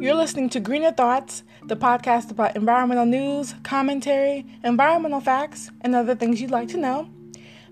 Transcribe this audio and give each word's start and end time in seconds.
You're 0.00 0.14
listening 0.14 0.48
to 0.50 0.60
Greener 0.60 0.92
Thoughts, 0.92 1.42
the 1.66 1.74
podcast 1.74 2.30
about 2.30 2.54
environmental 2.54 3.04
news, 3.04 3.56
commentary, 3.64 4.46
environmental 4.62 5.20
facts, 5.20 5.72
and 5.80 5.92
other 5.92 6.14
things 6.14 6.40
you'd 6.40 6.52
like 6.52 6.68
to 6.68 6.76
know. 6.76 7.08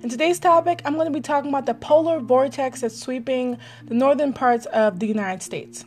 In 0.03 0.09
today's 0.09 0.41
topic, 0.41 0.83
I'm 0.85 0.97
going 0.97 1.07
to 1.07 1.12
be 1.12 1.21
talking 1.21 1.51
about 1.51 1.67
the 1.67 1.75
polar 1.75 2.19
vortex 2.19 2.81
that's 2.81 2.99
sweeping 2.99 3.58
the 3.85 3.95
northern 3.95 4.33
parts 4.33 4.67
of 4.67 4.99
the 4.99 5.06
United 5.06 5.40
States. 5.40 5.85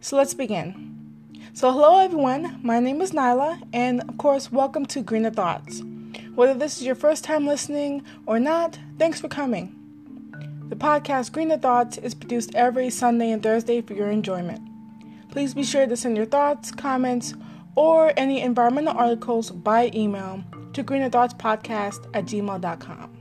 So 0.00 0.16
let's 0.16 0.34
begin. 0.34 1.14
So, 1.52 1.70
hello 1.70 2.00
everyone, 2.00 2.58
my 2.64 2.80
name 2.80 3.00
is 3.00 3.12
Nyla, 3.12 3.62
and 3.72 4.00
of 4.08 4.18
course, 4.18 4.50
welcome 4.50 4.86
to 4.86 5.02
Greener 5.02 5.30
Thoughts. 5.30 5.84
Whether 6.34 6.54
this 6.54 6.78
is 6.78 6.82
your 6.82 6.96
first 6.96 7.22
time 7.22 7.46
listening 7.46 8.02
or 8.26 8.40
not, 8.40 8.76
thanks 8.98 9.20
for 9.20 9.28
coming. 9.28 9.75
The 10.68 10.74
podcast 10.74 11.30
Greener 11.30 11.58
Thoughts 11.58 11.96
is 11.96 12.12
produced 12.12 12.56
every 12.56 12.90
Sunday 12.90 13.30
and 13.30 13.40
Thursday 13.40 13.80
for 13.80 13.94
your 13.94 14.10
enjoyment. 14.10 14.68
Please 15.30 15.54
be 15.54 15.62
sure 15.62 15.86
to 15.86 15.96
send 15.96 16.16
your 16.16 16.26
thoughts, 16.26 16.72
comments, 16.72 17.34
or 17.76 18.12
any 18.16 18.40
environmental 18.40 18.98
articles 18.98 19.52
by 19.52 19.92
email 19.94 20.42
to 20.72 20.82
greenerthoughtspodcast 20.82 22.10
at 22.14 22.24
gmail.com. 22.24 23.15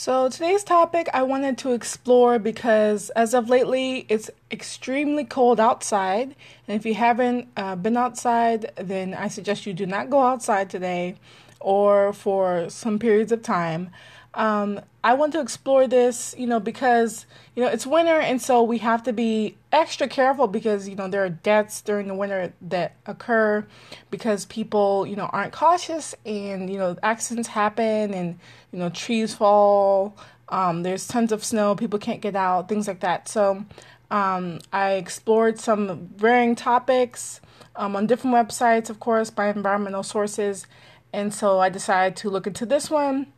So, 0.00 0.28
today's 0.28 0.62
topic 0.62 1.08
I 1.12 1.24
wanted 1.24 1.58
to 1.58 1.72
explore 1.72 2.38
because 2.38 3.10
as 3.16 3.34
of 3.34 3.48
lately 3.48 4.06
it's 4.08 4.30
extremely 4.48 5.24
cold 5.24 5.58
outside. 5.58 6.36
And 6.68 6.76
if 6.76 6.86
you 6.86 6.94
haven't 6.94 7.48
uh, 7.56 7.74
been 7.74 7.96
outside, 7.96 8.70
then 8.76 9.12
I 9.12 9.26
suggest 9.26 9.66
you 9.66 9.74
do 9.74 9.86
not 9.86 10.08
go 10.08 10.20
outside 10.20 10.70
today 10.70 11.16
or 11.58 12.12
for 12.12 12.70
some 12.70 13.00
periods 13.00 13.32
of 13.32 13.42
time. 13.42 13.90
Um, 14.34 14.80
I 15.02 15.14
want 15.14 15.32
to 15.32 15.40
explore 15.40 15.88
this, 15.88 16.32
you 16.38 16.46
know, 16.46 16.60
because, 16.60 17.26
you 17.56 17.64
know, 17.64 17.68
it's 17.68 17.84
winter 17.84 18.20
and 18.20 18.40
so 18.40 18.62
we 18.62 18.78
have 18.78 19.02
to 19.02 19.12
be 19.12 19.56
extra 19.72 20.08
careful 20.08 20.46
because, 20.46 20.88
you 20.88 20.96
know, 20.96 21.08
there 21.08 21.24
are 21.24 21.28
deaths 21.28 21.80
during 21.82 22.08
the 22.08 22.14
winter 22.14 22.52
that 22.62 22.96
occur 23.06 23.66
because 24.10 24.46
people, 24.46 25.06
you 25.06 25.16
know, 25.16 25.28
aren't 25.32 25.52
cautious 25.52 26.14
and, 26.24 26.70
you 26.70 26.78
know, 26.78 26.96
accidents 27.02 27.48
happen 27.48 28.14
and, 28.14 28.38
you 28.72 28.78
know, 28.78 28.88
trees 28.88 29.34
fall. 29.34 30.16
Um, 30.48 30.82
there's 30.82 31.06
tons 31.06 31.32
of 31.32 31.44
snow, 31.44 31.74
people 31.74 31.98
can't 31.98 32.20
get 32.20 32.34
out, 32.34 32.68
things 32.68 32.88
like 32.88 33.00
that. 33.00 33.28
So 33.28 33.64
um, 34.10 34.60
I 34.72 34.92
explored 34.92 35.58
some 35.58 36.08
varying 36.16 36.54
topics 36.54 37.40
um, 37.76 37.94
on 37.94 38.06
different 38.06 38.34
websites, 38.34 38.88
of 38.88 38.98
course, 39.00 39.30
by 39.30 39.48
environmental 39.48 40.02
sources. 40.02 40.66
And 41.12 41.32
so 41.32 41.60
I 41.60 41.68
decided 41.68 42.16
to 42.18 42.30
look 42.30 42.46
into 42.46 42.64
this 42.64 42.90
one 42.90 43.32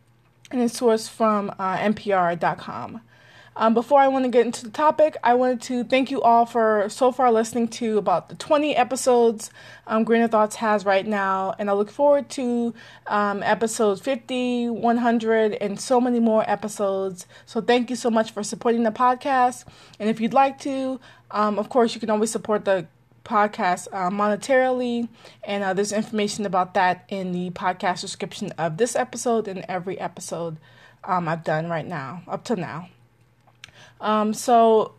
and 0.50 0.60
it's 0.60 0.80
sourced 0.80 1.08
from 1.08 1.50
uh, 1.58 1.76
NPR.com. 1.78 3.00
Um, 3.56 3.74
before 3.74 4.00
I 4.00 4.08
want 4.08 4.24
to 4.24 4.30
get 4.30 4.46
into 4.46 4.64
the 4.64 4.70
topic, 4.70 5.16
I 5.24 5.34
wanted 5.34 5.60
to 5.62 5.84
thank 5.84 6.10
you 6.10 6.22
all 6.22 6.46
for 6.46 6.86
so 6.88 7.10
far 7.10 7.32
listening 7.32 7.68
to 7.68 7.98
about 7.98 8.28
the 8.28 8.36
20 8.36 8.76
episodes 8.76 9.50
um, 9.86 10.04
Greener 10.04 10.28
Thoughts 10.28 10.56
has 10.56 10.84
right 10.84 11.06
now. 11.06 11.54
And 11.58 11.68
I 11.68 11.72
look 11.72 11.90
forward 11.90 12.28
to 12.30 12.72
um, 13.08 13.42
episodes 13.42 14.00
50, 14.00 14.70
100, 14.70 15.54
and 15.54 15.80
so 15.80 16.00
many 16.00 16.20
more 16.20 16.48
episodes. 16.48 17.26
So 17.44 17.60
thank 17.60 17.90
you 17.90 17.96
so 17.96 18.10
much 18.10 18.30
for 18.30 18.42
supporting 18.42 18.84
the 18.84 18.92
podcast. 18.92 19.64
And 19.98 20.08
if 20.08 20.20
you'd 20.20 20.32
like 20.32 20.58
to, 20.60 21.00
um, 21.32 21.58
of 21.58 21.68
course, 21.68 21.94
you 21.94 22.00
can 22.00 22.10
always 22.10 22.30
support 22.30 22.64
the 22.64 22.86
podcast 23.24 23.88
uh, 23.92 24.10
monetarily, 24.10 25.08
and 25.44 25.62
uh, 25.62 25.72
there's 25.74 25.92
information 25.92 26.46
about 26.46 26.74
that 26.74 27.04
in 27.08 27.32
the 27.32 27.50
podcast 27.50 28.00
description 28.00 28.50
of 28.52 28.76
this 28.76 28.96
episode 28.96 29.46
and 29.46 29.64
every 29.68 29.98
episode 30.00 30.56
um, 31.04 31.28
I've 31.28 31.44
done 31.44 31.68
right 31.68 31.86
now, 31.86 32.22
up 32.26 32.44
to 32.44 32.56
now. 32.56 32.88
Um, 34.00 34.32
so, 34.32 34.94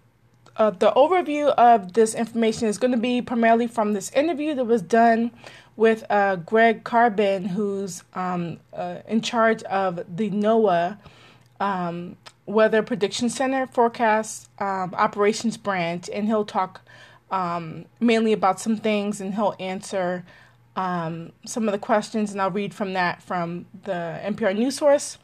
uh, 0.57 0.69
the 0.71 0.91
overview 0.91 1.47
of 1.55 1.93
this 1.93 2.13
information 2.13 2.67
is 2.67 2.77
going 2.77 2.91
to 2.91 2.97
be 2.97 3.21
primarily 3.21 3.67
from 3.67 3.93
this 3.93 4.11
interview 4.11 4.53
that 4.55 4.65
was 4.65 4.81
done 4.81 5.31
with 5.75 6.03
uh, 6.09 6.35
Greg 6.35 6.83
Carbin, 6.83 7.47
who's 7.47 8.03
um, 8.13 8.59
uh, 8.73 8.97
in 9.07 9.21
charge 9.21 9.63
of 9.63 9.97
the 10.15 10.29
NOAA 10.29 10.97
um, 11.59 12.17
Weather 12.45 12.83
Prediction 12.83 13.29
Center 13.29 13.65
forecast 13.67 14.49
um, 14.59 14.93
operations 14.93 15.57
branch, 15.57 16.09
and 16.13 16.27
he'll 16.27 16.45
talk 16.45 16.81
um, 17.31 17.85
mainly 17.99 18.33
about 18.33 18.59
some 18.59 18.77
things, 18.77 19.21
and 19.21 19.33
he'll 19.33 19.55
answer 19.59 20.25
um, 20.75 21.31
some 21.45 21.67
of 21.67 21.71
the 21.71 21.79
questions, 21.79 22.31
and 22.31 22.41
I'll 22.41 22.51
read 22.51 22.73
from 22.73 22.93
that 22.93 23.21
from 23.21 23.65
the 23.83 24.19
NPR 24.23 24.55
news 24.55 24.77
source. 24.77 25.17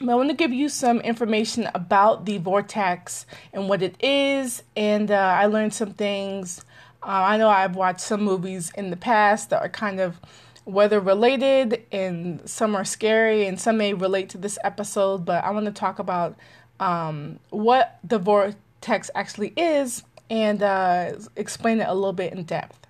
But 0.00 0.10
I 0.10 0.14
want 0.16 0.28
to 0.30 0.34
give 0.34 0.52
you 0.52 0.68
some 0.68 1.00
information 1.00 1.68
about 1.74 2.24
the 2.26 2.38
vortex 2.38 3.26
and 3.52 3.68
what 3.68 3.80
it 3.80 3.96
is, 4.02 4.62
and 4.76 5.10
uh, 5.10 5.14
I 5.14 5.46
learned 5.46 5.72
some 5.72 5.92
things. 5.92 6.64
Uh, 7.02 7.06
I 7.06 7.36
know 7.36 7.48
I've 7.48 7.76
watched 7.76 8.00
some 8.00 8.22
movies 8.22 8.72
in 8.76 8.90
the 8.90 8.96
past 8.96 9.50
that 9.50 9.62
are 9.62 9.68
kind 9.68 10.00
of 10.00 10.20
weather 10.64 10.98
related, 10.98 11.86
and 11.92 12.48
some 12.48 12.74
are 12.74 12.84
scary, 12.84 13.46
and 13.46 13.60
some 13.60 13.76
may 13.76 13.94
relate 13.94 14.30
to 14.30 14.38
this 14.38 14.58
episode. 14.64 15.24
But 15.24 15.44
I 15.44 15.50
want 15.50 15.66
to 15.66 15.72
talk 15.72 16.00
about 16.00 16.36
um, 16.80 17.38
what 17.50 17.98
the 18.02 18.18
vortex 18.18 19.10
actually 19.14 19.52
is 19.56 20.02
and 20.28 20.62
uh, 20.62 21.12
explain 21.36 21.80
it 21.80 21.88
a 21.88 21.94
little 21.94 22.12
bit 22.12 22.32
in 22.32 22.42
depth. 22.44 22.86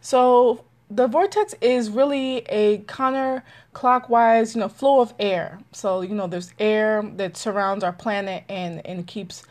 So 0.00 0.64
the 0.94 1.06
vortex 1.06 1.54
is 1.60 1.90
really 1.90 2.38
a 2.48 2.78
counterclockwise, 2.80 4.54
you 4.54 4.60
know, 4.60 4.68
flow 4.68 5.00
of 5.00 5.14
air. 5.18 5.58
So 5.72 6.02
you 6.02 6.14
know, 6.14 6.26
there's 6.26 6.52
air 6.58 7.02
that 7.16 7.36
surrounds 7.36 7.84
our 7.84 7.92
planet 7.92 8.44
and 8.48 8.84
and 8.86 9.06
keeps 9.06 9.44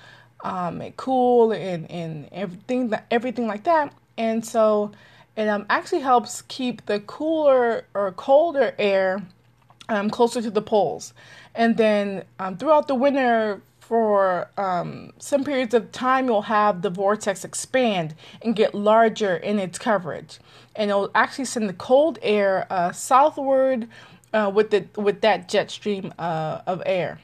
um, 0.44 0.82
it 0.82 0.98
cool 0.98 1.52
and 1.52 1.90
and 1.90 2.30
everything 2.32 2.94
everything 3.10 3.48
like 3.48 3.64
that. 3.64 3.94
And 4.18 4.46
so 4.46 4.92
it 5.36 5.48
um, 5.48 5.66
actually 5.70 6.02
helps 6.02 6.42
keep 6.44 6.86
the 6.86 7.00
cooler 7.00 7.86
or 7.94 8.12
colder 8.12 8.76
air 8.78 9.22
um, 9.90 10.10
closer 10.10 10.42
to 10.42 10.52
the 10.52 10.62
poles. 10.62 11.14
And 11.56 11.78
then 11.78 12.24
um, 12.40 12.58
throughout 12.58 12.88
the 12.88 12.96
winter, 12.96 13.62
for 13.92 14.50
um, 14.58 15.12
some 15.20 15.44
periods 15.44 15.74
of 15.74 15.92
time, 15.92 16.28
you'll 16.28 16.44
have 16.44 16.82
the 16.82 16.90
vortex 16.90 17.44
expand 17.44 18.16
and 18.42 18.56
get 18.56 18.74
larger 18.74 19.36
in 19.36 19.60
its 19.60 19.78
coverage, 19.78 20.40
and 20.78 20.90
it'll 20.90 21.12
actually 21.14 21.44
send 21.44 21.68
the 21.68 21.74
cold 21.74 22.18
air 22.22 22.66
uh, 22.70 22.94
southward 22.94 23.90
uh, 24.32 24.50
with 24.56 24.70
the 24.70 24.88
with 24.96 25.20
that 25.20 25.50
jet 25.50 25.70
stream 25.70 26.14
uh, 26.18 26.62
of 26.66 26.82
air. 26.86 27.20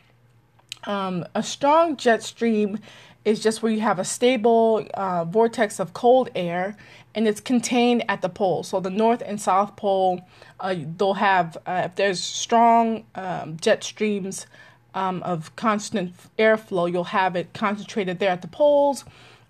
Um, 0.83 1.25
a 1.33 1.41
strong 1.41 1.95
jet 1.95 2.21
stream 2.21 2.79
is 3.23 3.39
just 3.39 3.63
where 3.63 3.71
you 3.71 3.79
have 3.79 3.97
a 3.97 4.03
stable 4.03 4.85
uh, 4.93 5.23
vortex 5.23 5.79
of 5.79 5.93
cold 5.93 6.29
air, 6.35 6.75
and 7.15 7.29
it's 7.29 7.39
contained 7.39 8.03
at 8.09 8.21
the 8.21 8.27
pole. 8.27 8.63
So 8.63 8.81
the 8.81 8.89
north 8.89 9.23
and 9.25 9.39
south 9.39 9.77
pole, 9.77 10.19
uh, 10.59 10.75
they'll 10.97 11.13
have 11.13 11.57
uh, 11.65 11.83
if 11.85 11.95
there's 11.95 12.21
strong 12.21 13.05
um, 13.15 13.55
jet 13.55 13.85
streams 13.85 14.47
um, 14.97 15.21
of 15.21 15.55
constant 15.55 16.11
airflow, 16.39 16.91
you'll 16.91 17.03
have 17.03 17.35
it 17.35 17.53
concentrated 17.53 18.17
there 18.17 18.31
at 18.31 18.41
the 18.41 18.47
poles 18.47 19.05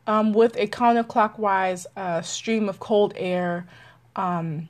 um, 0.06 0.34
with 0.34 0.58
a 0.58 0.68
counterclockwise 0.68 1.86
uh, 1.96 2.22
stream 2.22 2.68
of 2.68 2.82
cold 2.82 3.14
air 3.16 3.66
um, 4.18 4.68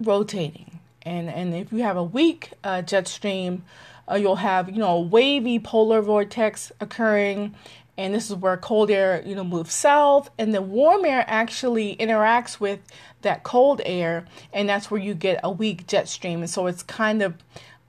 rotating. 0.00 0.78
And, 1.02 1.28
and 1.28 1.52
if 1.54 1.72
you 1.72 1.82
have 1.82 1.96
a 1.96 2.04
weak 2.04 2.52
uh, 2.62 2.82
jet 2.82 3.08
stream, 3.08 3.64
uh, 4.08 4.14
you'll 4.14 4.36
have 4.36 4.70
you 4.70 4.78
know 4.78 4.98
a 4.98 5.00
wavy 5.00 5.58
polar 5.58 6.00
vortex 6.02 6.70
occurring, 6.80 7.54
and 7.96 8.14
this 8.14 8.30
is 8.30 8.36
where 8.36 8.56
cold 8.56 8.90
air 8.90 9.22
you 9.24 9.34
know 9.34 9.44
moves 9.44 9.72
south, 9.72 10.30
and 10.38 10.54
the 10.54 10.62
warm 10.62 11.04
air 11.04 11.24
actually 11.26 11.96
interacts 11.96 12.60
with 12.60 12.80
that 13.22 13.42
cold 13.42 13.80
air, 13.84 14.26
and 14.52 14.68
that's 14.68 14.90
where 14.90 15.00
you 15.00 15.14
get 15.14 15.40
a 15.42 15.50
weak 15.50 15.86
jet 15.86 16.08
stream. 16.08 16.40
And 16.40 16.50
so 16.50 16.66
it's 16.66 16.82
kind 16.82 17.22
of 17.22 17.34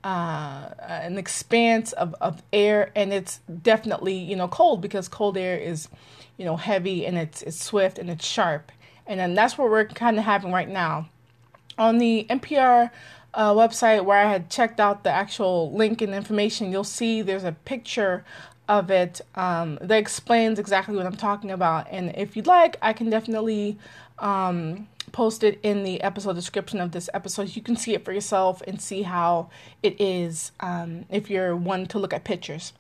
uh, 0.03 0.69
an 0.81 1.17
expanse 1.17 1.93
of, 1.93 2.15
of 2.21 2.43
air, 2.51 2.91
and 2.95 3.13
it's 3.13 3.39
definitely 3.61 4.15
you 4.15 4.35
know 4.35 4.47
cold 4.47 4.81
because 4.81 5.07
cold 5.07 5.37
air 5.37 5.57
is 5.57 5.87
you 6.37 6.45
know 6.45 6.57
heavy 6.57 7.05
and 7.05 7.17
it's 7.17 7.41
it's 7.41 7.63
swift 7.63 7.97
and 7.97 8.09
it's 8.09 8.25
sharp, 8.25 8.71
and 9.07 9.19
then 9.19 9.33
that's 9.33 9.57
what 9.57 9.69
we're 9.69 9.85
kind 9.85 10.17
of 10.17 10.25
having 10.25 10.51
right 10.51 10.69
now. 10.69 11.09
On 11.77 11.97
the 11.97 12.25
NPR 12.29 12.91
uh, 13.33 13.53
website 13.53 14.05
where 14.05 14.19
I 14.19 14.29
had 14.31 14.49
checked 14.49 14.79
out 14.79 15.03
the 15.03 15.11
actual 15.11 15.71
link 15.73 16.01
and 16.01 16.13
information, 16.13 16.71
you'll 16.71 16.83
see 16.83 17.21
there's 17.21 17.43
a 17.43 17.51
picture 17.51 18.23
of 18.69 18.89
it 18.89 19.21
um, 19.35 19.77
that 19.81 19.97
explains 19.97 20.59
exactly 20.59 20.95
what 20.95 21.05
I'm 21.05 21.15
talking 21.15 21.51
about. 21.51 21.87
And 21.89 22.15
if 22.15 22.35
you'd 22.35 22.47
like, 22.47 22.77
I 22.81 22.93
can 22.93 23.09
definitely 23.09 23.77
um, 24.19 24.87
posted 25.13 25.57
in 25.63 25.83
the 25.83 26.01
episode 26.01 26.33
description 26.33 26.81
of 26.81 26.91
this 26.91 27.09
episode. 27.13 27.55
You 27.55 27.61
can 27.61 27.77
see 27.77 27.93
it 27.93 28.03
for 28.03 28.11
yourself 28.11 28.61
and 28.67 28.81
see 28.81 29.03
how 29.03 29.49
it 29.81 30.01
is 30.01 30.51
um, 30.59 31.05
if 31.09 31.29
you're 31.29 31.55
one 31.55 31.85
to 31.87 31.99
look 31.99 32.11
at 32.13 32.25
pictures. 32.25 32.73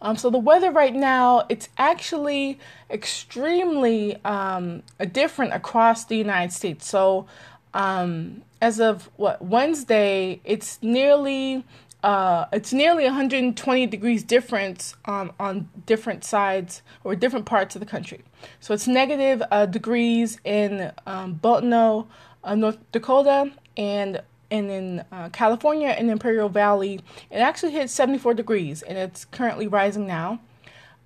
Um, 0.00 0.16
so 0.16 0.30
the 0.30 0.38
weather 0.38 0.70
right 0.70 0.94
now, 0.94 1.44
it's 1.48 1.68
actually 1.76 2.58
extremely 2.90 4.16
um, 4.24 4.82
different 5.12 5.52
across 5.52 6.04
the 6.04 6.16
United 6.16 6.52
States. 6.52 6.86
So 6.86 7.26
um, 7.74 8.42
as 8.60 8.80
of 8.80 9.10
what 9.16 9.42
Wednesday, 9.42 10.40
it's 10.44 10.78
nearly 10.82 11.64
uh, 12.06 12.46
it's 12.52 12.72
nearly 12.72 13.02
120 13.02 13.86
degrees 13.88 14.22
difference 14.22 14.94
um, 15.06 15.32
on 15.40 15.68
different 15.86 16.22
sides 16.22 16.82
or 17.02 17.16
different 17.16 17.46
parts 17.46 17.74
of 17.74 17.80
the 17.80 17.86
country. 17.86 18.22
So 18.60 18.72
it's 18.74 18.86
negative 18.86 19.42
uh, 19.50 19.66
degrees 19.66 20.38
in 20.44 20.92
um, 21.04 21.40
uh, 21.42 22.54
North 22.54 22.78
Dakota, 22.92 23.50
and 23.76 24.22
and 24.52 24.70
in 24.70 25.04
uh, 25.10 25.30
California 25.30 25.96
in 25.98 26.08
Imperial 26.08 26.48
Valley, 26.48 27.00
it 27.28 27.38
actually 27.38 27.72
hit 27.72 27.90
74 27.90 28.34
degrees, 28.34 28.82
and 28.82 28.96
it's 28.96 29.24
currently 29.24 29.66
rising 29.66 30.06
now. 30.06 30.38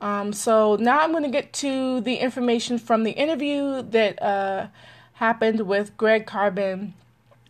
Um, 0.02 0.34
so 0.34 0.76
now 0.76 1.00
I'm 1.00 1.12
going 1.12 1.22
to 1.24 1.30
get 1.30 1.54
to 1.54 2.02
the 2.02 2.16
information 2.16 2.78
from 2.78 3.04
the 3.04 3.12
interview 3.12 3.80
that 3.80 4.22
uh, 4.22 4.66
happened 5.14 5.62
with 5.62 5.96
Greg 5.96 6.26
Carbin, 6.26 6.92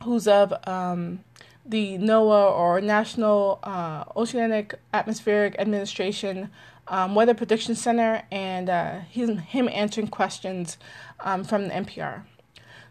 who's 0.05 0.29
of 0.29 0.55
um, 0.69 1.25
the 1.65 1.99
NOAA 1.99 2.53
or 2.53 2.81
National 2.81 3.59
uh, 3.62 4.05
Oceanic 4.17 4.75
Atmospheric 4.93 5.57
Administration 5.59 6.51
um, 6.89 7.15
Weather 7.15 7.35
Prediction 7.35 7.75
Center, 7.75 8.23
and 8.31 8.69
uh, 8.69 9.01
he's, 9.09 9.31
him 9.39 9.69
answering 9.73 10.09
questions 10.09 10.77
um, 11.21 11.45
from 11.45 11.69
the 11.69 11.75
NPR. 11.75 12.25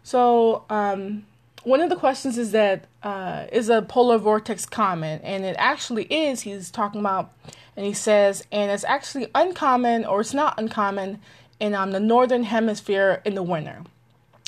So, 0.02 0.64
um, 0.70 1.26
one 1.62 1.82
of 1.82 1.90
the 1.90 1.96
questions 1.96 2.38
is 2.38 2.52
that 2.52 2.86
uh, 3.02 3.46
is 3.52 3.68
a 3.68 3.82
polar 3.82 4.16
vortex 4.16 4.64
common? 4.64 5.20
And 5.22 5.44
it 5.44 5.56
actually 5.58 6.04
is. 6.04 6.40
He's 6.40 6.70
talking 6.70 7.00
about, 7.00 7.32
and 7.76 7.84
he 7.84 7.92
says, 7.92 8.46
and 8.50 8.70
it's 8.70 8.84
actually 8.84 9.28
uncommon, 9.34 10.06
or 10.06 10.22
it's 10.22 10.32
not 10.32 10.58
uncommon, 10.58 11.20
in 11.58 11.74
um, 11.74 11.92
the 11.92 12.00
northern 12.00 12.44
hemisphere 12.44 13.20
in 13.26 13.34
the 13.34 13.42
winter. 13.42 13.82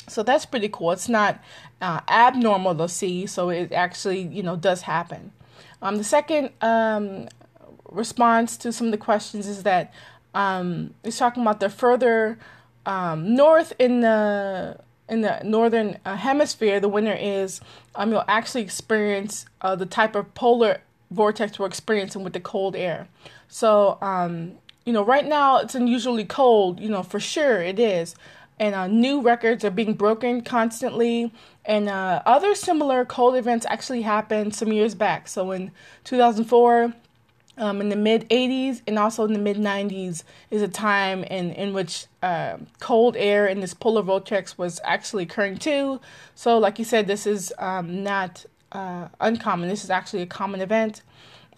So 0.07 0.23
that's 0.23 0.45
pretty 0.45 0.69
cool. 0.69 0.91
It's 0.91 1.09
not 1.09 1.41
uh, 1.81 2.01
abnormal 2.07 2.75
to 2.75 2.89
see, 2.89 3.25
so 3.25 3.49
it 3.49 3.71
actually, 3.71 4.21
you 4.21 4.43
know, 4.43 4.55
does 4.55 4.81
happen. 4.81 5.31
Um, 5.81 5.97
the 5.97 6.03
second 6.03 6.51
um, 6.61 7.27
response 7.89 8.57
to 8.57 8.71
some 8.71 8.87
of 8.87 8.91
the 8.91 8.97
questions 8.97 9.47
is 9.47 9.63
that 9.63 9.93
um, 10.33 10.93
it's 11.03 11.17
talking 11.17 11.43
about 11.43 11.59
the 11.59 11.69
further 11.69 12.37
um, 12.85 13.35
north 13.35 13.73
in 13.79 14.01
the 14.01 14.79
in 15.09 15.21
the 15.21 15.41
northern 15.43 15.97
uh, 16.05 16.15
hemisphere, 16.15 16.79
the 16.79 16.87
winter 16.87 17.13
is 17.13 17.61
um, 17.95 18.11
you'll 18.11 18.23
actually 18.27 18.61
experience 18.61 19.45
uh, 19.61 19.75
the 19.75 19.85
type 19.85 20.15
of 20.15 20.33
polar 20.33 20.81
vortex 21.11 21.59
we're 21.59 21.67
experiencing 21.67 22.23
with 22.23 22.33
the 22.33 22.39
cold 22.39 22.75
air. 22.75 23.07
So, 23.47 23.97
um, 24.01 24.53
you 24.85 24.93
know, 24.93 25.03
right 25.03 25.25
now 25.25 25.57
it's 25.57 25.75
unusually 25.75 26.25
cold. 26.25 26.79
You 26.79 26.89
know, 26.89 27.03
for 27.03 27.19
sure 27.19 27.61
it 27.61 27.79
is 27.79 28.15
and 28.59 28.75
uh, 28.75 28.87
new 28.87 29.21
records 29.21 29.63
are 29.65 29.71
being 29.71 29.93
broken 29.93 30.41
constantly. 30.41 31.31
And 31.65 31.89
uh, 31.89 32.21
other 32.25 32.55
similar 32.55 33.05
cold 33.05 33.35
events 33.35 33.65
actually 33.69 34.01
happened 34.01 34.55
some 34.55 34.71
years 34.71 34.95
back. 34.95 35.27
So 35.27 35.51
in 35.51 35.71
2004, 36.03 36.93
um, 37.57 37.81
in 37.81 37.89
the 37.89 37.95
mid 37.95 38.27
80s, 38.29 38.81
and 38.87 38.97
also 38.97 39.25
in 39.25 39.33
the 39.33 39.39
mid 39.39 39.57
90s, 39.57 40.23
is 40.49 40.61
a 40.61 40.67
time 40.67 41.23
in 41.25 41.51
in 41.51 41.73
which 41.73 42.07
uh, 42.23 42.57
cold 42.79 43.15
air 43.15 43.45
in 43.45 43.59
this 43.59 43.73
polar 43.73 44.01
vortex 44.01 44.57
was 44.57 44.79
actually 44.83 45.23
occurring 45.23 45.57
too. 45.57 46.01
So, 46.35 46.57
like 46.57 46.79
you 46.79 46.85
said, 46.85 47.05
this 47.05 47.27
is 47.27 47.53
um, 47.59 48.03
not 48.03 48.45
uh, 48.71 49.07
uncommon. 49.19 49.69
This 49.69 49.83
is 49.83 49.91
actually 49.91 50.23
a 50.23 50.27
common 50.27 50.61
event. 50.61 51.03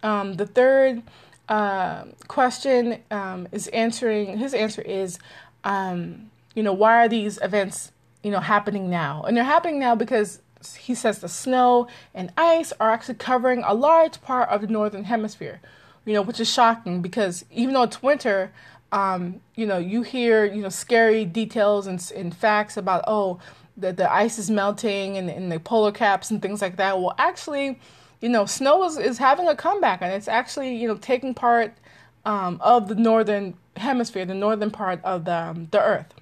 Um, 0.04 0.34
the 0.34 0.46
third 0.46 1.02
uh, 1.48 2.06
question 2.28 3.00
um, 3.10 3.48
is 3.52 3.68
answering. 3.68 4.38
His 4.38 4.54
answer 4.54 4.82
is 4.82 5.18
um, 5.64 6.30
you 6.56 6.63
know, 6.63 6.74
why 6.74 7.06
are 7.06 7.10
these 7.10 7.38
events, 7.42 7.92
you 8.24 8.31
know, 8.31 8.40
happening 8.40 8.90
now? 8.90 9.24
And 9.24 9.38
they're 9.38 9.44
happening 9.44 9.80
now 9.80 9.94
because 9.96 10.42
he 10.78 10.96
says 10.96 11.19
the 11.19 11.30
snow 11.30 11.88
and 12.13 12.31
ice 12.36 12.74
are 12.80 12.90
actually 12.90 13.16
covering 13.16 13.63
a 13.63 13.74
large 13.74 14.22
part 14.22 14.50
of 14.50 14.62
the 14.62 14.68
northern 14.68 15.04
hemisphere, 15.04 15.62
you 16.06 16.13
know, 16.13 16.22
which 16.22 16.40
is 16.40 16.52
shocking 16.52 17.02
because 17.02 17.46
even 17.52 17.75
though 17.75 17.84
it's 17.84 18.02
winter, 18.02 18.52
um, 18.92 19.42
you 19.56 19.66
know, 19.68 19.78
you 19.78 20.02
hear, 20.02 20.46
you 20.46 20.62
know, 20.62 20.69
scary 20.69 21.25
details 21.25 21.86
and, 21.86 22.12
and 22.16 22.36
facts 22.36 22.78
about, 22.78 23.04
oh, 23.06 23.40
the, 23.78 23.92
the 23.92 24.12
ice 24.12 24.40
is 24.40 24.50
melting 24.50 25.18
and, 25.18 25.30
and 25.30 25.51
the 25.51 25.60
polar 25.60 25.92
caps 25.92 26.31
and 26.31 26.42
things 26.42 26.62
like 26.62 26.78
that. 26.78 26.98
Well, 26.98 27.13
actually, 27.18 27.80
you 28.22 28.30
know, 28.30 28.46
snow 28.46 28.86
is, 28.86 28.98
is 28.98 29.18
having 29.18 29.48
a 29.48 29.56
comeback 29.56 30.01
and 30.01 30.13
it's 30.13 30.28
actually, 30.30 30.75
you 30.75 30.88
know, 30.88 30.96
taking 30.96 31.34
part 31.34 31.74
um, 32.24 32.58
of 32.62 32.88
the 32.88 32.96
northern 32.96 33.56
hemisphere, 33.75 34.25
the 34.25 34.34
northern 34.34 34.72
part 34.72 35.04
of 35.04 35.25
the, 35.25 35.36
um, 35.36 35.68
the 35.72 35.81
earth. 35.81 36.15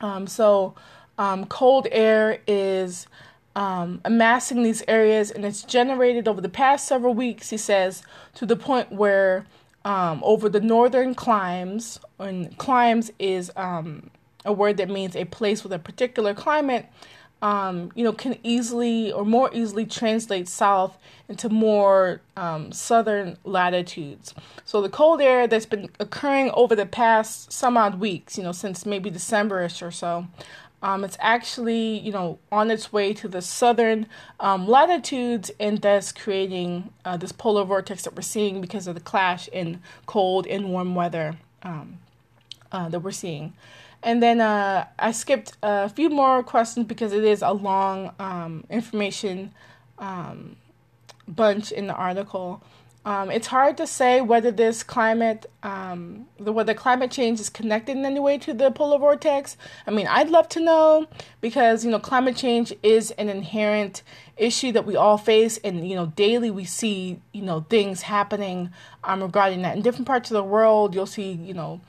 Um, 0.00 0.26
so, 0.26 0.74
um, 1.18 1.46
cold 1.46 1.86
air 1.90 2.40
is 2.46 3.06
um, 3.54 4.02
amassing 4.04 4.62
these 4.62 4.82
areas 4.86 5.30
and 5.30 5.44
it's 5.44 5.62
generated 5.62 6.28
over 6.28 6.40
the 6.40 6.48
past 6.48 6.86
several 6.86 7.14
weeks, 7.14 7.50
he 7.50 7.56
says, 7.56 8.02
to 8.34 8.44
the 8.44 8.56
point 8.56 8.92
where 8.92 9.46
um, 9.84 10.20
over 10.24 10.48
the 10.48 10.60
northern 10.60 11.14
climes, 11.14 11.98
and 12.18 12.56
climes 12.58 13.10
is 13.18 13.50
um, 13.56 14.10
a 14.44 14.52
word 14.52 14.76
that 14.76 14.90
means 14.90 15.16
a 15.16 15.24
place 15.24 15.62
with 15.62 15.72
a 15.72 15.78
particular 15.78 16.34
climate, 16.34 16.86
um, 17.42 17.92
you 17.94 18.02
know, 18.02 18.12
can 18.12 18.38
easily 18.42 19.12
or 19.12 19.24
more 19.24 19.50
easily 19.52 19.84
translate 19.84 20.48
south 20.48 20.96
into 21.28 21.48
more 21.48 22.20
um, 22.36 22.72
southern 22.72 23.36
latitudes. 23.44 24.34
So 24.64 24.80
the 24.80 24.88
cold 24.88 25.20
air 25.20 25.46
that's 25.46 25.66
been 25.66 25.90
occurring 26.00 26.50
over 26.54 26.74
the 26.74 26.86
past 26.86 27.52
some 27.52 27.76
odd 27.76 28.00
weeks, 28.00 28.38
you 28.38 28.44
know, 28.44 28.52
since 28.52 28.86
maybe 28.86 29.10
Decemberish 29.10 29.86
or 29.86 29.90
so, 29.90 30.26
um, 30.82 31.04
it's 31.04 31.16
actually, 31.20 31.98
you 31.98 32.12
know, 32.12 32.38
on 32.52 32.70
its 32.70 32.92
way 32.92 33.12
to 33.14 33.28
the 33.28 33.42
southern 33.42 34.06
um, 34.40 34.68
latitudes 34.68 35.50
and 35.58 35.80
thus 35.80 36.12
creating 36.12 36.90
uh, 37.04 37.16
this 37.16 37.32
polar 37.32 37.64
vortex 37.64 38.02
that 38.04 38.14
we're 38.14 38.22
seeing 38.22 38.60
because 38.60 38.86
of 38.86 38.94
the 38.94 39.00
clash 39.00 39.48
in 39.48 39.80
cold 40.06 40.46
and 40.46 40.70
warm 40.70 40.94
weather 40.94 41.36
um, 41.62 41.98
uh, 42.72 42.88
that 42.88 43.00
we're 43.00 43.10
seeing. 43.10 43.52
And 44.06 44.22
then 44.22 44.40
uh, 44.40 44.86
I 45.00 45.10
skipped 45.10 45.56
a 45.64 45.88
few 45.88 46.08
more 46.10 46.44
questions 46.44 46.86
because 46.86 47.12
it 47.12 47.24
is 47.24 47.42
a 47.42 47.50
long 47.50 48.12
um, 48.20 48.62
information 48.70 49.52
um, 49.98 50.54
bunch 51.26 51.72
in 51.72 51.88
the 51.88 51.94
article. 51.94 52.62
Um, 53.04 53.32
it's 53.32 53.48
hard 53.48 53.76
to 53.78 53.86
say 53.86 54.20
whether 54.20 54.52
this 54.52 54.84
climate, 54.84 55.46
um, 55.64 56.26
the 56.38 56.52
whether 56.52 56.72
climate 56.72 57.10
change 57.10 57.40
is 57.40 57.50
connected 57.50 57.96
in 57.96 58.04
any 58.04 58.20
way 58.20 58.38
to 58.38 58.54
the 58.54 58.70
polar 58.70 58.98
vortex. 58.98 59.56
I 59.88 59.90
mean, 59.90 60.06
I'd 60.06 60.30
love 60.30 60.48
to 60.50 60.60
know 60.60 61.08
because 61.40 61.84
you 61.84 61.90
know 61.90 61.98
climate 61.98 62.36
change 62.36 62.72
is 62.84 63.10
an 63.12 63.28
inherent 63.28 64.04
issue 64.36 64.70
that 64.70 64.86
we 64.86 64.94
all 64.94 65.18
face, 65.18 65.58
and 65.64 65.88
you 65.88 65.96
know 65.96 66.06
daily 66.06 66.52
we 66.52 66.64
see 66.64 67.20
you 67.32 67.42
know 67.42 67.66
things 67.68 68.02
happening 68.02 68.70
um, 69.02 69.20
regarding 69.20 69.62
that 69.62 69.76
in 69.76 69.82
different 69.82 70.06
parts 70.06 70.30
of 70.30 70.36
the 70.36 70.44
world. 70.44 70.94
You'll 70.94 71.06
see 71.06 71.32
you 71.32 71.54
know 71.54 71.80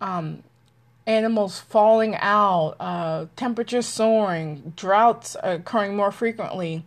um, 0.00 0.42
animals 1.06 1.60
falling 1.60 2.16
out, 2.16 2.76
uh, 2.80 3.26
temperatures 3.36 3.86
soaring, 3.86 4.72
droughts 4.76 5.36
occurring 5.42 5.96
more 5.96 6.10
frequently, 6.10 6.84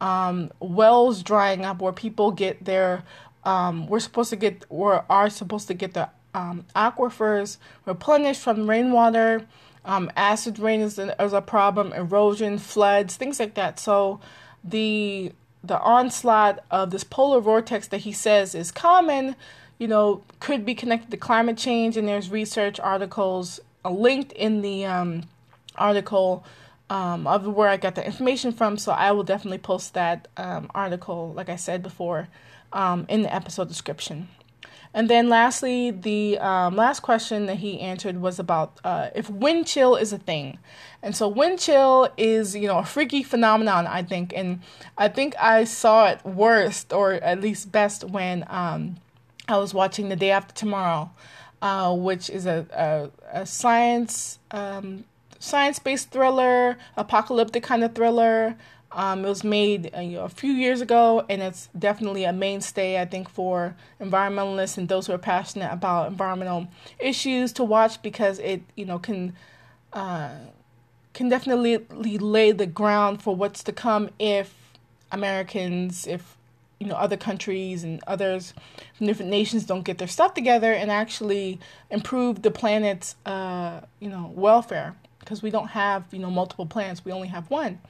um, 0.00 0.50
wells 0.60 1.22
drying 1.22 1.64
up 1.64 1.80
where 1.80 1.92
people 1.92 2.30
get 2.30 2.64
their, 2.64 3.02
um, 3.44 3.86
we're 3.88 4.00
supposed 4.00 4.30
to 4.30 4.36
get, 4.36 4.64
or 4.68 5.04
are 5.10 5.28
supposed 5.28 5.68
to 5.68 5.74
get 5.74 5.94
the 5.94 6.08
um, 6.34 6.64
aquifers 6.74 7.58
replenished 7.84 8.40
from 8.40 8.68
rainwater. 8.68 9.46
Um, 9.84 10.10
acid 10.16 10.58
rain 10.58 10.80
is 10.80 10.98
is 10.98 11.32
a 11.32 11.40
problem, 11.40 11.92
erosion, 11.92 12.58
floods, 12.58 13.16
things 13.16 13.40
like 13.40 13.54
that. 13.54 13.78
So 13.80 14.20
the 14.62 15.32
the 15.64 15.80
onslaught 15.80 16.62
of 16.70 16.90
this 16.90 17.04
polar 17.04 17.40
vortex 17.40 17.88
that 17.88 17.98
he 17.98 18.12
says 18.12 18.54
is 18.54 18.70
common 18.70 19.34
you 19.78 19.88
know, 19.88 20.22
could 20.40 20.64
be 20.64 20.74
connected 20.74 21.10
to 21.10 21.16
climate 21.16 21.56
change. 21.56 21.96
And 21.96 22.06
there's 22.06 22.30
research 22.30 22.78
articles 22.80 23.60
linked 23.88 24.32
in 24.32 24.62
the 24.62 24.84
um, 24.84 25.22
article 25.76 26.44
um, 26.90 27.26
of 27.26 27.46
where 27.46 27.68
I 27.68 27.76
got 27.76 27.94
the 27.94 28.04
information 28.04 28.52
from. 28.52 28.76
So 28.76 28.92
I 28.92 29.12
will 29.12 29.24
definitely 29.24 29.58
post 29.58 29.94
that 29.94 30.28
um, 30.36 30.70
article, 30.74 31.32
like 31.34 31.48
I 31.48 31.56
said 31.56 31.82
before, 31.82 32.28
um, 32.72 33.06
in 33.08 33.22
the 33.22 33.34
episode 33.34 33.68
description. 33.68 34.28
And 34.94 35.08
then 35.08 35.28
lastly, 35.28 35.90
the 35.90 36.38
um, 36.38 36.74
last 36.74 37.00
question 37.00 37.46
that 37.46 37.56
he 37.56 37.78
answered 37.80 38.20
was 38.20 38.38
about 38.38 38.80
uh, 38.84 39.10
if 39.14 39.28
wind 39.28 39.66
chill 39.66 39.96
is 39.96 40.12
a 40.12 40.18
thing. 40.18 40.58
And 41.02 41.14
so 41.14 41.28
wind 41.28 41.58
chill 41.58 42.08
is, 42.16 42.56
you 42.56 42.66
know, 42.66 42.78
a 42.78 42.84
freaky 42.84 43.22
phenomenon, 43.22 43.86
I 43.86 44.02
think. 44.02 44.32
And 44.34 44.60
I 44.96 45.08
think 45.08 45.36
I 45.38 45.64
saw 45.64 46.08
it 46.08 46.24
worst 46.24 46.92
or 46.92 47.12
at 47.12 47.40
least 47.40 47.70
best 47.70 48.02
when 48.02 48.44
um, 48.48 48.96
I 49.48 49.56
was 49.56 49.72
watching 49.72 50.10
The 50.10 50.16
Day 50.16 50.30
After 50.30 50.54
Tomorrow, 50.54 51.10
uh, 51.62 51.94
which 51.94 52.28
is 52.28 52.46
a, 52.46 53.10
a, 53.32 53.40
a 53.40 53.46
science 53.46 54.38
um, 54.50 55.04
science 55.38 55.78
based 55.78 56.10
thriller, 56.10 56.76
apocalyptic 56.96 57.62
kind 57.62 57.82
of 57.82 57.94
thriller. 57.94 58.56
Um, 58.90 59.24
it 59.24 59.28
was 59.28 59.44
made 59.44 59.90
uh, 59.94 60.00
you 60.00 60.16
know, 60.16 60.24
a 60.24 60.30
few 60.30 60.52
years 60.52 60.80
ago, 60.80 61.24
and 61.28 61.42
it's 61.42 61.68
definitely 61.78 62.24
a 62.24 62.32
mainstay, 62.32 63.00
I 63.00 63.04
think, 63.04 63.28
for 63.28 63.76
environmentalists 64.00 64.78
and 64.78 64.88
those 64.88 65.06
who 65.06 65.12
are 65.12 65.18
passionate 65.18 65.70
about 65.72 66.08
environmental 66.08 66.68
issues 66.98 67.52
to 67.54 67.64
watch 67.64 68.00
because 68.02 68.38
it, 68.38 68.62
you 68.76 68.86
know, 68.86 68.98
can 68.98 69.34
uh, 69.92 70.30
can 71.12 71.28
definitely 71.28 71.78
lay 72.18 72.52
the 72.52 72.66
ground 72.66 73.22
for 73.22 73.34
what's 73.34 73.62
to 73.64 73.72
come 73.72 74.08
if 74.18 74.54
Americans, 75.10 76.06
if 76.06 76.37
you 76.80 76.86
know 76.86 76.94
other 76.94 77.16
countries 77.16 77.84
and 77.84 78.00
others 78.06 78.54
from 78.94 79.06
different 79.06 79.30
nations 79.30 79.64
don't 79.64 79.82
get 79.82 79.98
their 79.98 80.08
stuff 80.08 80.34
together 80.34 80.72
and 80.72 80.90
actually 80.90 81.58
improve 81.90 82.42
the 82.42 82.50
planet's 82.50 83.16
uh, 83.26 83.80
you 84.00 84.08
know 84.08 84.32
welfare. 84.34 84.96
Because 85.20 85.42
we 85.42 85.50
don't 85.50 85.68
have 85.68 86.04
you 86.12 86.18
know 86.18 86.30
multiple 86.30 86.66
planets 86.66 87.04
we 87.04 87.12
only 87.12 87.28
have 87.28 87.50
one. 87.50 87.80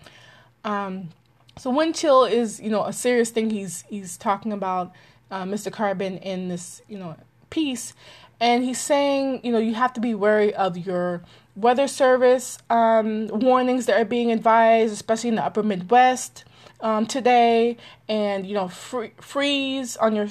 Um, 0.64 1.10
so 1.56 1.70
wind 1.70 1.94
chill 1.94 2.24
is 2.24 2.60
you 2.60 2.70
know 2.70 2.84
a 2.84 2.92
serious 2.92 3.30
thing. 3.30 3.50
He's 3.50 3.84
he's 3.88 4.16
talking 4.16 4.52
about 4.52 4.92
uh, 5.30 5.44
Mr. 5.44 5.72
Carbin 5.72 6.18
in 6.18 6.48
this 6.48 6.82
you 6.88 6.98
know 6.98 7.16
piece. 7.50 7.94
And 8.40 8.62
he's 8.64 8.80
saying 8.80 9.40
you 9.44 9.52
know 9.52 9.58
you 9.58 9.74
have 9.74 9.92
to 9.94 10.00
be 10.00 10.14
wary 10.14 10.54
of 10.54 10.78
your 10.78 11.22
weather 11.56 11.88
service 11.88 12.58
um, 12.70 13.28
warnings 13.28 13.86
that 13.86 14.00
are 14.00 14.04
being 14.04 14.30
advised 14.30 14.92
especially 14.92 15.28
in 15.28 15.34
the 15.34 15.44
upper 15.44 15.62
midwest 15.62 16.44
um, 16.80 17.06
today, 17.06 17.76
and 18.08 18.46
you 18.46 18.54
know, 18.54 18.68
free, 18.68 19.12
freeze 19.20 19.96
on 19.96 20.16
your 20.16 20.28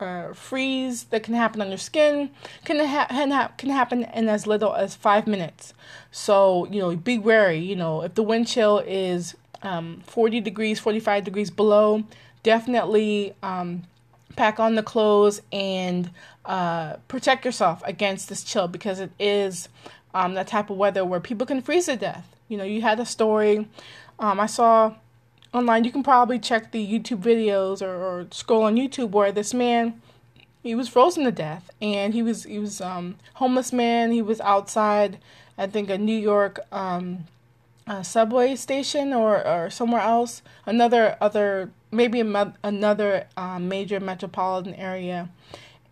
uh, 0.00 0.32
freeze 0.32 1.04
that 1.04 1.22
can 1.22 1.34
happen 1.34 1.60
on 1.60 1.68
your 1.68 1.78
skin 1.78 2.30
can 2.64 2.78
ha- 2.86 3.52
can 3.56 3.70
happen 3.70 4.04
in 4.04 4.28
as 4.28 4.46
little 4.46 4.74
as 4.74 4.94
five 4.94 5.26
minutes. 5.26 5.74
So 6.10 6.66
you 6.70 6.80
know, 6.80 6.94
be 6.96 7.18
wary. 7.18 7.58
You 7.58 7.76
know, 7.76 8.02
if 8.02 8.14
the 8.14 8.22
wind 8.22 8.46
chill 8.46 8.78
is 8.78 9.34
um, 9.62 10.02
40 10.06 10.40
degrees, 10.40 10.78
45 10.78 11.24
degrees 11.24 11.50
below, 11.50 12.04
definitely 12.42 13.34
um, 13.42 13.82
pack 14.36 14.60
on 14.60 14.76
the 14.76 14.82
clothes 14.82 15.42
and 15.52 16.10
uh, 16.44 16.94
protect 17.08 17.44
yourself 17.44 17.82
against 17.84 18.28
this 18.28 18.44
chill 18.44 18.68
because 18.68 19.00
it 19.00 19.10
is 19.18 19.68
um, 20.14 20.34
that 20.34 20.46
type 20.46 20.70
of 20.70 20.76
weather 20.76 21.04
where 21.04 21.20
people 21.20 21.46
can 21.46 21.60
freeze 21.60 21.86
to 21.86 21.96
death. 21.96 22.26
You 22.48 22.56
know, 22.56 22.64
you 22.64 22.82
had 22.82 23.00
a 23.00 23.04
story. 23.06 23.68
Um, 24.18 24.40
I 24.40 24.46
saw 24.46 24.94
online. 25.52 25.84
You 25.84 25.92
can 25.92 26.02
probably 26.02 26.38
check 26.38 26.72
the 26.72 26.86
YouTube 26.86 27.22
videos 27.22 27.82
or, 27.82 27.94
or 27.94 28.26
scroll 28.30 28.64
on 28.64 28.76
YouTube 28.76 29.10
where 29.10 29.32
this 29.32 29.54
man 29.54 30.00
he 30.62 30.74
was 30.74 30.88
frozen 30.88 31.24
to 31.24 31.32
death 31.32 31.70
and 31.80 32.12
he 32.14 32.22
was 32.22 32.44
he 32.44 32.58
was 32.58 32.80
um 32.80 33.16
homeless 33.34 33.72
man 33.72 34.12
he 34.12 34.20
was 34.20 34.40
outside 34.40 35.18
i 35.56 35.66
think 35.66 35.88
a 35.88 35.96
new 35.96 36.16
york 36.16 36.60
um 36.72 37.24
subway 38.02 38.54
station 38.54 39.14
or 39.14 39.46
or 39.46 39.70
somewhere 39.70 40.02
else 40.02 40.42
another 40.66 41.16
other 41.20 41.70
maybe 41.90 42.20
a, 42.20 42.54
another 42.62 43.26
um, 43.38 43.66
major 43.66 43.98
metropolitan 43.98 44.74
area 44.74 45.28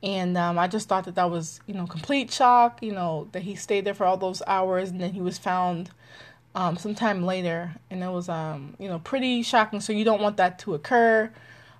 and 0.03 0.37
um, 0.37 0.59
i 0.59 0.67
just 0.67 0.89
thought 0.89 1.05
that 1.05 1.15
that 1.15 1.31
was 1.31 1.61
you 1.67 1.73
know 1.73 1.87
complete 1.87 2.31
shock 2.31 2.83
you 2.83 2.93
know 2.93 3.29
that 3.33 3.43
he 3.43 3.55
stayed 3.55 3.85
there 3.85 3.95
for 3.95 4.05
all 4.05 4.19
those 4.19 4.43
hours 4.47 4.91
and 4.91 5.01
then 5.01 5.13
he 5.13 5.23
was 5.23 5.39
found 5.39 5.89
um, 6.57 6.77
sometime 6.77 7.25
later, 7.25 7.73
and 7.91 8.03
it 8.03 8.09
was 8.09 8.29
um, 8.29 8.75
you 8.79 8.89
know 8.89 8.99
pretty 8.99 9.43
shocking. 9.43 9.81
So 9.81 9.93
you 9.93 10.05
don't 10.05 10.21
want 10.23 10.39
that 10.39 10.59
to 10.61 10.75
occur. 10.75 11.31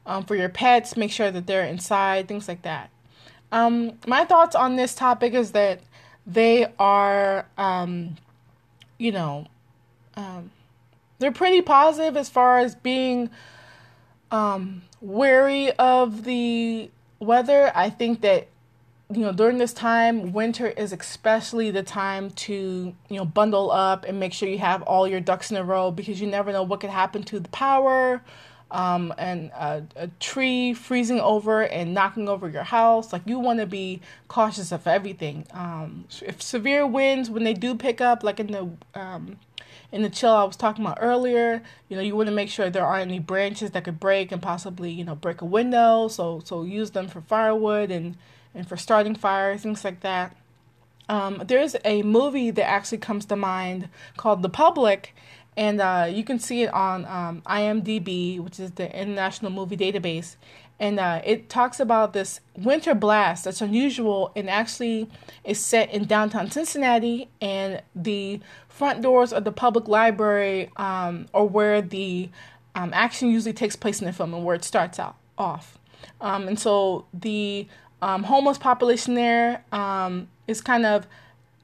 Um, 0.05 0.25
for 0.25 0.37
your 0.37 0.49
pets, 0.49 0.97
make 0.97 1.11
sure 1.11 1.33
that 1.33 1.49
they're 1.49 1.65
inside, 1.65 2.29
things 2.29 2.47
like 2.47 2.63
that. 2.63 2.91
Um, 3.51 3.95
my 4.07 4.25
thoughts 4.25 4.55
on 4.55 4.77
this 4.77 4.95
topic 4.95 5.35
is 5.35 5.51
that 5.51 5.81
they 6.25 6.73
are, 6.79 7.47
um, 7.59 8.17
you 8.99 9.11
know, 9.11 9.49
um, 10.17 10.53
they're 11.19 11.33
pretty 11.33 11.61
positive 11.61 12.17
as 12.17 12.29
far 12.29 12.61
as 12.61 12.77
being 12.77 13.31
wary 15.01 15.73
of 15.73 16.23
the 16.23 16.91
weather. 17.19 17.73
I 17.75 17.91
think 17.91 18.21
that 18.21 18.47
you 19.13 19.21
know 19.21 19.33
during 19.33 19.59
this 19.59 19.73
time 19.73 20.33
winter 20.33 20.67
is 20.67 20.93
especially 20.93 21.71
the 21.71 21.83
time 21.83 22.31
to 22.31 22.95
you 23.09 23.17
know 23.17 23.25
bundle 23.25 23.71
up 23.71 24.05
and 24.05 24.19
make 24.19 24.33
sure 24.33 24.49
you 24.49 24.59
have 24.59 24.83
all 24.83 25.07
your 25.07 25.21
ducks 25.21 25.51
in 25.51 25.57
a 25.57 25.65
row 25.65 25.91
because 25.91 26.21
you 26.21 26.27
never 26.27 26.53
know 26.53 26.63
what 26.63 26.81
could 26.81 26.91
happen 26.91 27.23
to 27.23 27.39
the 27.39 27.49
power 27.51 28.23
um, 28.69 29.15
and 29.17 29.51
a, 29.51 29.85
a, 29.95 30.09
tree 30.19 30.75
freezing 30.75 31.21
over 31.21 31.63
and 31.63 31.95
knocking 31.95 32.29
over 32.29 32.49
your 32.49 32.65
house 32.65 33.13
like 33.13 33.23
you 33.25 33.39
want 33.39 33.61
to 33.61 33.67
be 33.67 34.01
cautious 34.27 34.73
of 34.73 34.89
everything 34.89 35.47
um, 35.53 36.05
if 36.23 36.43
severe 36.43 36.85
winds 36.85 37.31
when 37.31 37.45
they 37.45 37.55
do 37.55 37.77
pick 37.77 38.01
up 38.01 38.25
like 38.25 38.41
in 38.41 38.49
the 38.49 38.69
um, 38.99 39.39
in 39.93 40.03
the 40.03 40.11
chill 40.11 40.33
I 40.33 40.43
was 40.45 40.57
talking 40.57 40.85
about 40.85 40.99
earlier, 41.01 41.63
you 41.89 41.97
know, 41.97 42.03
you 42.03 42.17
want 42.17 42.29
to 42.29 42.35
make 42.35 42.49
sure 42.49 42.69
there 42.69 42.85
aren't 42.85 43.09
any 43.09 43.21
branches 43.21 43.71
that 43.71 43.85
could 43.85 44.01
break 44.01 44.33
and 44.33 44.43
possibly, 44.43 44.91
you 44.91 45.05
know, 45.05 45.15
break 45.15 45.41
a 45.41 45.45
window. 45.45 46.09
So 46.09 46.43
so 46.45 46.65
use 46.65 46.91
them 46.91 47.09
for 47.09 47.21
firewood 47.21 47.91
and 47.91 48.17
and 48.57 48.67
for 48.67 48.77
starting 48.77 49.15
fires, 49.15 49.63
things 49.63 49.85
like 49.85 50.01
that. 50.01 50.37
Um, 51.09 51.43
there's 51.47 51.77
a 51.85 52.03
movie 52.03 52.51
that 52.51 52.69
actually 52.69 52.99
comes 52.99 53.27
to 53.27 53.37
mind 53.37 53.89
called 54.17 54.43
The 54.43 54.49
Public, 54.49 55.15
and 55.57 55.81
uh, 55.81 56.09
you 56.11 56.25
can 56.25 56.39
see 56.39 56.63
it 56.63 56.73
on 56.75 57.05
um, 57.05 57.43
IMDb, 57.47 58.41
which 58.41 58.59
is 58.59 58.73
the 58.73 58.95
International 58.99 59.51
Movie 59.51 59.77
Database. 59.77 60.37
And 60.79 61.01
uh, 61.01 61.23
it 61.25 61.49
talks 61.49 61.81
about 61.81 62.13
this 62.13 62.41
winter 62.55 62.95
blast 62.95 63.45
that's 63.45 63.63
unusual 63.63 64.31
and 64.37 64.51
actually 64.51 65.09
is 65.43 65.59
set 65.59 65.91
in 65.91 66.05
downtown 66.05 66.51
Cincinnati. 66.51 67.31
And 67.41 67.81
the 67.95 68.41
front 68.69 69.01
doors 69.01 69.33
of 69.33 69.45
the 69.45 69.53
public 69.53 69.89
library 69.89 70.71
um, 70.77 71.29
or 71.33 71.49
where 71.49 71.81
the 71.81 72.29
um, 72.75 72.91
action 72.93 73.31
usually 73.31 73.55
takes 73.55 73.75
place 73.75 74.01
in 74.01 74.07
the 74.07 74.13
film 74.13 74.35
and 74.35 74.45
where 74.45 74.55
it 74.55 74.65
starts 74.65 74.99
out 74.99 75.17
off. 75.39 75.79
Um, 76.21 76.47
and 76.47 76.59
so 76.59 77.07
the 77.15 77.67
um, 78.03 78.25
homeless 78.25 78.59
population 78.59 79.15
there 79.15 79.65
um, 79.73 80.29
is 80.47 80.61
kind 80.61 80.87
of 80.87 81.07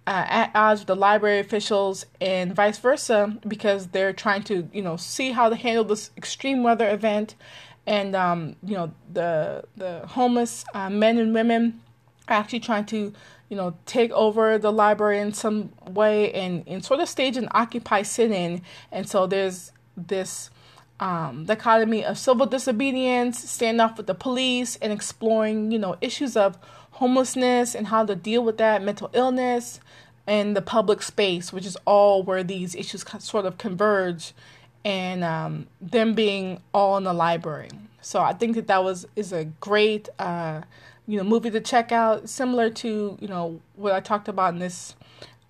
uh, 0.06 0.24
at 0.28 0.50
odds 0.54 0.80
with 0.80 0.88
the 0.88 0.96
library 0.96 1.38
officials 1.38 2.06
and 2.20 2.54
vice 2.54 2.78
versa 2.78 3.36
because 3.46 3.88
they're 3.88 4.12
trying 4.12 4.42
to 4.42 4.68
you 4.72 4.82
know 4.82 4.96
see 4.96 5.30
how 5.32 5.48
to 5.48 5.56
handle 5.56 5.84
this 5.84 6.10
extreme 6.16 6.62
weather 6.62 6.90
event. 6.90 7.34
And 7.86 8.14
um, 8.14 8.56
you 8.64 8.74
know 8.74 8.92
the 9.12 9.64
the 9.76 10.00
homeless 10.06 10.64
uh, 10.74 10.90
men 10.90 11.18
and 11.18 11.34
women 11.34 11.80
are 12.28 12.36
actually 12.36 12.60
trying 12.60 12.86
to 12.86 13.12
you 13.48 13.56
know 13.56 13.74
take 13.86 14.10
over 14.12 14.58
the 14.58 14.72
library 14.72 15.20
in 15.20 15.32
some 15.32 15.72
way 15.86 16.32
and, 16.32 16.64
and 16.66 16.84
sort 16.84 17.00
of 17.00 17.08
stage 17.08 17.36
an 17.36 17.48
occupy 17.52 18.02
sit-in. 18.02 18.62
And 18.90 19.08
so 19.08 19.26
there's 19.26 19.72
this 19.96 20.50
um, 21.02 21.46
dichotomy 21.46 22.04
of 22.04 22.16
civil 22.16 22.46
disobedience, 22.46 23.44
standoff 23.44 23.96
with 23.96 24.06
the 24.06 24.14
police, 24.14 24.76
and 24.76 24.92
exploring, 24.92 25.72
you 25.72 25.78
know, 25.78 25.96
issues 26.00 26.36
of 26.36 26.56
homelessness 26.92 27.74
and 27.74 27.88
how 27.88 28.06
to 28.06 28.14
deal 28.14 28.44
with 28.44 28.56
that, 28.58 28.84
mental 28.84 29.10
illness, 29.12 29.80
and 30.28 30.56
the 30.56 30.62
public 30.62 31.02
space, 31.02 31.52
which 31.52 31.66
is 31.66 31.76
all 31.86 32.22
where 32.22 32.44
these 32.44 32.76
issues 32.76 33.04
sort 33.18 33.46
of 33.46 33.58
converge, 33.58 34.32
and 34.84 35.24
um, 35.24 35.66
them 35.80 36.14
being 36.14 36.62
all 36.72 36.96
in 36.98 37.02
the 37.02 37.12
library. 37.12 37.70
So 38.00 38.20
I 38.20 38.32
think 38.32 38.54
that 38.54 38.68
that 38.68 38.84
was 38.84 39.04
is 39.16 39.32
a 39.32 39.46
great, 39.46 40.08
uh, 40.20 40.60
you 41.08 41.16
know, 41.16 41.24
movie 41.24 41.50
to 41.50 41.60
check 41.60 41.90
out, 41.90 42.28
similar 42.28 42.70
to 42.70 43.18
you 43.20 43.26
know 43.26 43.60
what 43.74 43.92
I 43.92 43.98
talked 43.98 44.28
about 44.28 44.54
in 44.54 44.60
this 44.60 44.94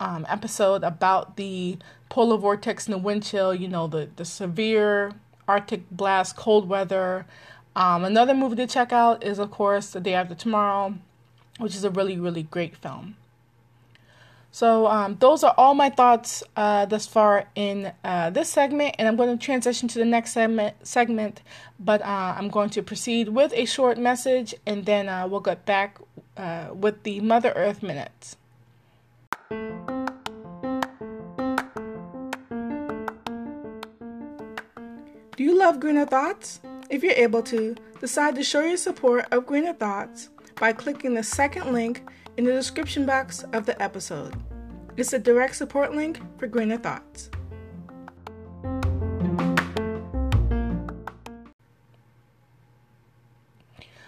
um, 0.00 0.25
episode 0.30 0.82
about 0.82 1.37
the 1.37 1.76
polar 2.09 2.38
vortex 2.38 2.87
and 2.87 2.94
the 2.94 2.99
wind 2.99 3.23
chill. 3.23 3.54
You 3.54 3.68
know, 3.68 3.87
the 3.87 4.09
the 4.16 4.25
severe 4.25 5.12
Arctic 5.49 5.90
blast, 5.90 6.37
cold 6.37 6.68
weather. 6.68 7.26
Um, 7.75 8.04
another 8.04 8.34
movie 8.34 8.56
to 8.56 8.66
check 8.66 8.92
out 8.92 9.25
is, 9.25 9.38
of 9.38 9.50
course, 9.50 9.90
The 9.90 10.00
Day 10.00 10.14
After 10.14 10.34
Tomorrow, 10.34 10.94
which 11.58 11.75
is 11.75 11.84
a 11.84 11.90
really, 11.90 12.18
really 12.18 12.42
great 12.42 12.76
film. 12.76 13.16
So, 14.54 14.87
um, 14.87 15.16
those 15.18 15.42
are 15.42 15.54
all 15.56 15.72
my 15.72 15.88
thoughts 15.88 16.42
uh, 16.56 16.84
thus 16.84 17.06
far 17.06 17.46
in 17.54 17.90
uh, 18.04 18.28
this 18.28 18.50
segment, 18.50 18.96
and 18.99 19.08
I'm 19.08 19.16
going 19.16 19.37
to 19.37 19.42
transition 19.42 19.88
to 19.88 19.99
the 19.99 20.04
next 20.04 20.32
segment. 20.32 20.75
segment 20.87 21.40
but 21.80 22.02
uh, 22.02 22.34
I'm 22.37 22.49
going 22.49 22.68
to 22.70 22.82
proceed 22.82 23.30
with 23.30 23.54
a 23.54 23.64
short 23.64 23.96
message, 23.96 24.54
and 24.66 24.84
then 24.84 25.08
uh, 25.08 25.26
we'll 25.26 25.40
get 25.40 25.64
back 25.64 25.99
uh, 26.37 26.66
with 26.75 27.02
the 27.04 27.20
Mother 27.20 27.52
Earth 27.56 27.82
minutes. 27.82 28.37
Love 35.62 35.78
Greener 35.78 36.07
Thoughts? 36.07 36.59
If 36.90 37.04
you're 37.04 37.12
able 37.12 37.40
to, 37.45 37.76
decide 38.00 38.35
to 38.35 38.42
show 38.42 38.62
your 38.62 38.76
support 38.76 39.26
of 39.31 39.47
Greener 39.47 39.73
Thoughts 39.73 40.28
by 40.57 40.73
clicking 40.73 41.14
the 41.14 41.23
second 41.23 41.73
link 41.73 42.02
in 42.37 42.42
the 42.42 42.50
description 42.50 43.07
box 43.07 43.45
of 43.52 43.64
the 43.64 43.81
episode. 43.81 44.35
It's 44.97 45.12
a 45.12 45.21
direct 45.21 45.54
support 45.54 45.95
link 45.95 46.21
for 46.37 46.49
Greener 46.49 46.78
Thoughts. 46.78 47.31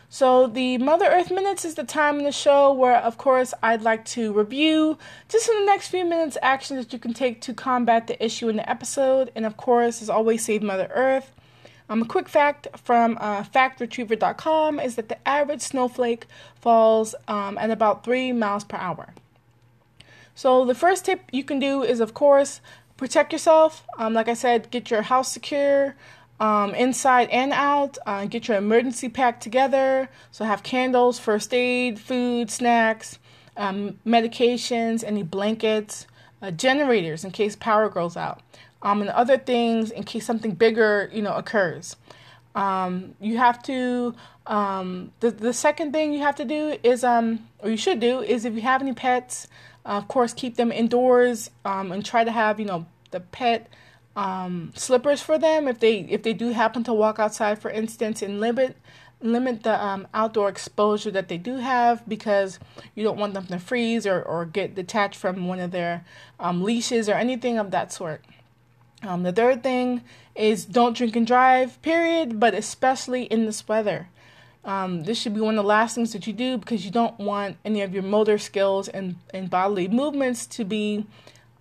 So, 0.09 0.49
the 0.49 0.79
Mother 0.79 1.07
Earth 1.07 1.31
Minutes 1.31 1.65
is 1.65 1.77
the 1.77 1.85
time 1.85 2.19
in 2.19 2.25
the 2.25 2.33
show 2.33 2.73
where, 2.73 2.97
of 2.97 3.17
course, 3.17 3.55
I'd 3.63 3.83
like 3.83 4.05
to 4.07 4.33
review 4.33 4.99
just 5.29 5.49
in 5.49 5.61
the 5.61 5.67
next 5.67 5.89
few 5.89 6.05
minutes 6.05 6.37
actions 6.43 6.85
that 6.85 6.93
you 6.93 6.99
can 6.99 7.15
take 7.15 7.41
to 7.43 7.55
combat 7.55 8.09
the 8.09 8.25
issue 8.25 8.49
in 8.49 8.57
the 8.57 8.69
episode. 8.69 9.31
And, 9.37 9.47
of 9.47 9.57
course, 9.57 10.03
as 10.03 10.11
always, 10.11 10.45
save 10.45 10.61
Mother 10.61 10.91
Earth. 10.93 11.31
Um, 11.89 12.03
a 12.03 12.07
quick 12.07 12.29
fact 12.29 12.67
from 12.77 13.19
uh, 13.21 13.43
factretriever.com 13.43 14.81
is 14.81 14.97
that 14.97 15.09
the 15.09 15.29
average 15.29 15.61
snowflake 15.61 16.27
falls 16.61 17.15
um, 17.29 17.59
at 17.59 17.71
about 17.71 18.05
3 18.05 18.33
miles 18.33 18.65
per 18.65 18.77
hour. 18.79 19.13
So, 20.35 20.65
the 20.65 20.75
first 20.75 21.05
tip 21.05 21.21
you 21.31 21.45
can 21.45 21.59
do 21.61 21.83
is, 21.83 22.01
of 22.01 22.15
course, 22.15 22.61
protect 22.97 23.33
yourself. 23.33 23.87
Um, 23.99 24.15
like 24.15 24.29
I 24.29 24.35
said, 24.35 24.71
get 24.71 24.91
your 24.91 25.03
house 25.03 25.31
secure 25.33 25.95
um, 26.41 26.75
inside 26.75 27.29
and 27.31 27.53
out. 27.53 27.99
Uh, 28.07 28.27
get 28.27 28.49
your 28.49 28.57
emergency 28.57 29.09
pack 29.09 29.41
together. 29.41 30.09
So 30.31 30.45
have 30.45 30.63
candles, 30.63 31.19
first 31.19 31.55
aid, 31.55 31.99
food, 31.99 32.51
snacks, 32.51 33.19
um, 33.57 33.99
medications, 34.07 35.05
any 35.05 35.23
blankets, 35.23 36.07
uh, 36.43 36.51
generators 36.51 37.25
in 37.25 37.31
case 37.31 37.57
power 37.57 37.89
goes 37.89 38.17
out, 38.17 38.43
um, 38.85 39.01
and 39.01 39.11
other 39.11 39.39
things 39.39 39.91
in 39.91 40.05
case 40.05 40.25
something 40.25 40.53
bigger, 40.53 41.11
you 41.13 41.23
know, 41.23 41.35
occurs. 41.35 41.97
Um, 42.55 43.15
you 43.21 43.39
have 43.39 43.63
to. 43.65 44.15
Um, 44.47 45.11
the 45.21 45.31
the 45.31 45.55
second 45.55 45.93
thing 45.93 46.13
you 46.13 46.21
have 46.21 46.37
to 46.37 46.45
do 46.45 46.77
is 46.83 47.03
um, 47.03 47.49
or 47.61 47.71
you 47.71 47.79
should 47.79 47.99
do 47.99 48.21
is 48.21 48.45
if 48.45 48.55
you 48.55 48.61
have 48.61 48.83
any 48.83 48.93
pets, 48.93 49.49
uh, 49.87 49.93
of 49.93 50.07
course, 50.07 50.33
keep 50.35 50.57
them 50.57 50.71
indoors 50.71 51.51
um, 51.65 51.91
and 51.91 52.05
try 52.05 52.23
to 52.23 52.31
have 52.31 52.61
you 52.61 52.67
know 52.67 52.87
the 53.11 53.21
pet 53.21 53.69
um, 54.17 54.73
slippers 54.77 55.23
for 55.23 55.39
them 55.39 55.67
if 55.67 55.81
they 55.81 56.01
if 56.01 56.23
they 56.23 56.35
do 56.35 56.51
happen 56.51 56.85
to 56.85 56.93
walk 56.93 57.19
outside, 57.19 57.59
for 57.59 57.71
instance, 57.71 58.23
and 58.23 58.39
limit 58.39 58.77
limit 59.23 59.63
the 59.63 59.83
um, 59.83 60.07
outdoor 60.13 60.51
exposure 60.51 61.11
that 61.11 61.29
they 61.29 61.39
do 61.39 61.57
have 61.57 62.07
because 62.07 62.59
you 62.95 63.03
don't 63.03 63.19
want 63.19 63.33
them 63.33 63.47
to 63.47 63.59
freeze 63.59 64.07
or, 64.07 64.23
or 64.23 64.45
get 64.45 64.75
detached 64.75 65.17
from 65.17 65.49
one 65.49 65.59
of 65.59 65.71
their 65.71 66.05
um, 66.39 66.63
leashes 66.63 67.09
or 67.09 67.15
anything 67.15 67.57
of 67.57 67.71
that 67.71 67.91
sort. 67.91 68.23
Um, 69.05 69.23
the 69.23 69.33
third 69.33 69.63
thing 69.63 70.03
is 70.35 70.65
don't 70.65 70.97
drink 70.97 71.17
and 71.17 71.27
drive, 71.27 71.81
period, 71.83 72.41
but 72.41 72.55
especially 72.55 73.25
in 73.25 73.47
this 73.47 73.67
weather. 73.69 74.09
Um, 74.65 75.05
this 75.05 75.19
should 75.21 75.35
be 75.35 75.41
one 75.41 75.59
of 75.59 75.63
the 75.63 75.69
last 75.69 75.95
things 75.95 76.13
that 76.13 76.27
you 76.27 76.33
do 76.33 76.57
because 76.57 76.85
you 76.85 76.91
don't 76.91 77.19
want 77.19 77.59
any 77.65 77.83
of 77.83 77.93
your 77.93 78.03
motor 78.03 78.39
skills 78.39 78.89
and, 78.89 79.17
and 79.35 79.51
bodily 79.51 79.89
movements 79.89 80.47
to 80.47 80.65
be 80.65 81.07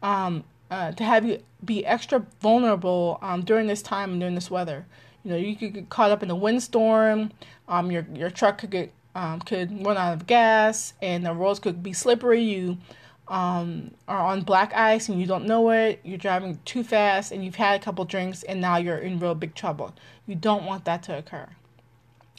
um, 0.01 0.45
uh, 0.71 0.91
to 0.93 1.03
have 1.03 1.25
you 1.25 1.43
be 1.63 1.85
extra 1.85 2.25
vulnerable 2.41 3.19
um, 3.21 3.43
during 3.43 3.67
this 3.67 3.81
time 3.81 4.11
and 4.11 4.19
during 4.19 4.35
this 4.35 4.49
weather. 4.49 4.85
You 5.23 5.31
know, 5.31 5.37
you 5.37 5.55
could 5.55 5.73
get 5.73 5.89
caught 5.89 6.11
up 6.11 6.23
in 6.23 6.31
a 6.31 6.35
windstorm. 6.35 7.31
Um, 7.67 7.91
your 7.91 8.05
your 8.13 8.29
truck 8.29 8.57
could 8.59 8.71
get 8.71 8.91
um, 9.15 9.39
could 9.41 9.85
run 9.85 9.97
out 9.97 10.13
of 10.13 10.25
gas, 10.25 10.93
and 11.01 11.25
the 11.25 11.33
roads 11.33 11.59
could 11.59 11.83
be 11.83 11.93
slippery. 11.93 12.41
You 12.41 12.77
um, 13.27 13.91
are 14.07 14.19
on 14.19 14.41
black 14.41 14.73
ice 14.73 15.09
and 15.09 15.19
you 15.19 15.25
don't 15.25 15.45
know 15.45 15.69
it. 15.71 15.99
You're 16.03 16.17
driving 16.17 16.59
too 16.65 16.83
fast, 16.83 17.31
and 17.31 17.43
you've 17.43 17.55
had 17.55 17.79
a 17.79 17.83
couple 17.83 18.05
drinks, 18.05 18.43
and 18.43 18.61
now 18.61 18.77
you're 18.77 18.97
in 18.97 19.19
real 19.19 19.35
big 19.35 19.55
trouble. 19.55 19.93
You 20.27 20.35
don't 20.35 20.65
want 20.65 20.85
that 20.85 21.03
to 21.03 21.17
occur. 21.17 21.47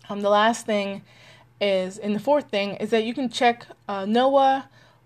Um, 0.09 0.21
the 0.21 0.31
last 0.31 0.67
thing 0.67 1.03
is, 1.61 1.99
and 1.99 2.15
the 2.15 2.21
fourth 2.21 2.51
thing 2.51 2.75
is 2.77 2.91
that 2.91 3.05
you 3.05 3.15
can 3.15 3.29
check 3.29 3.67
uh, 3.89 4.05
NOAA, 4.05 4.65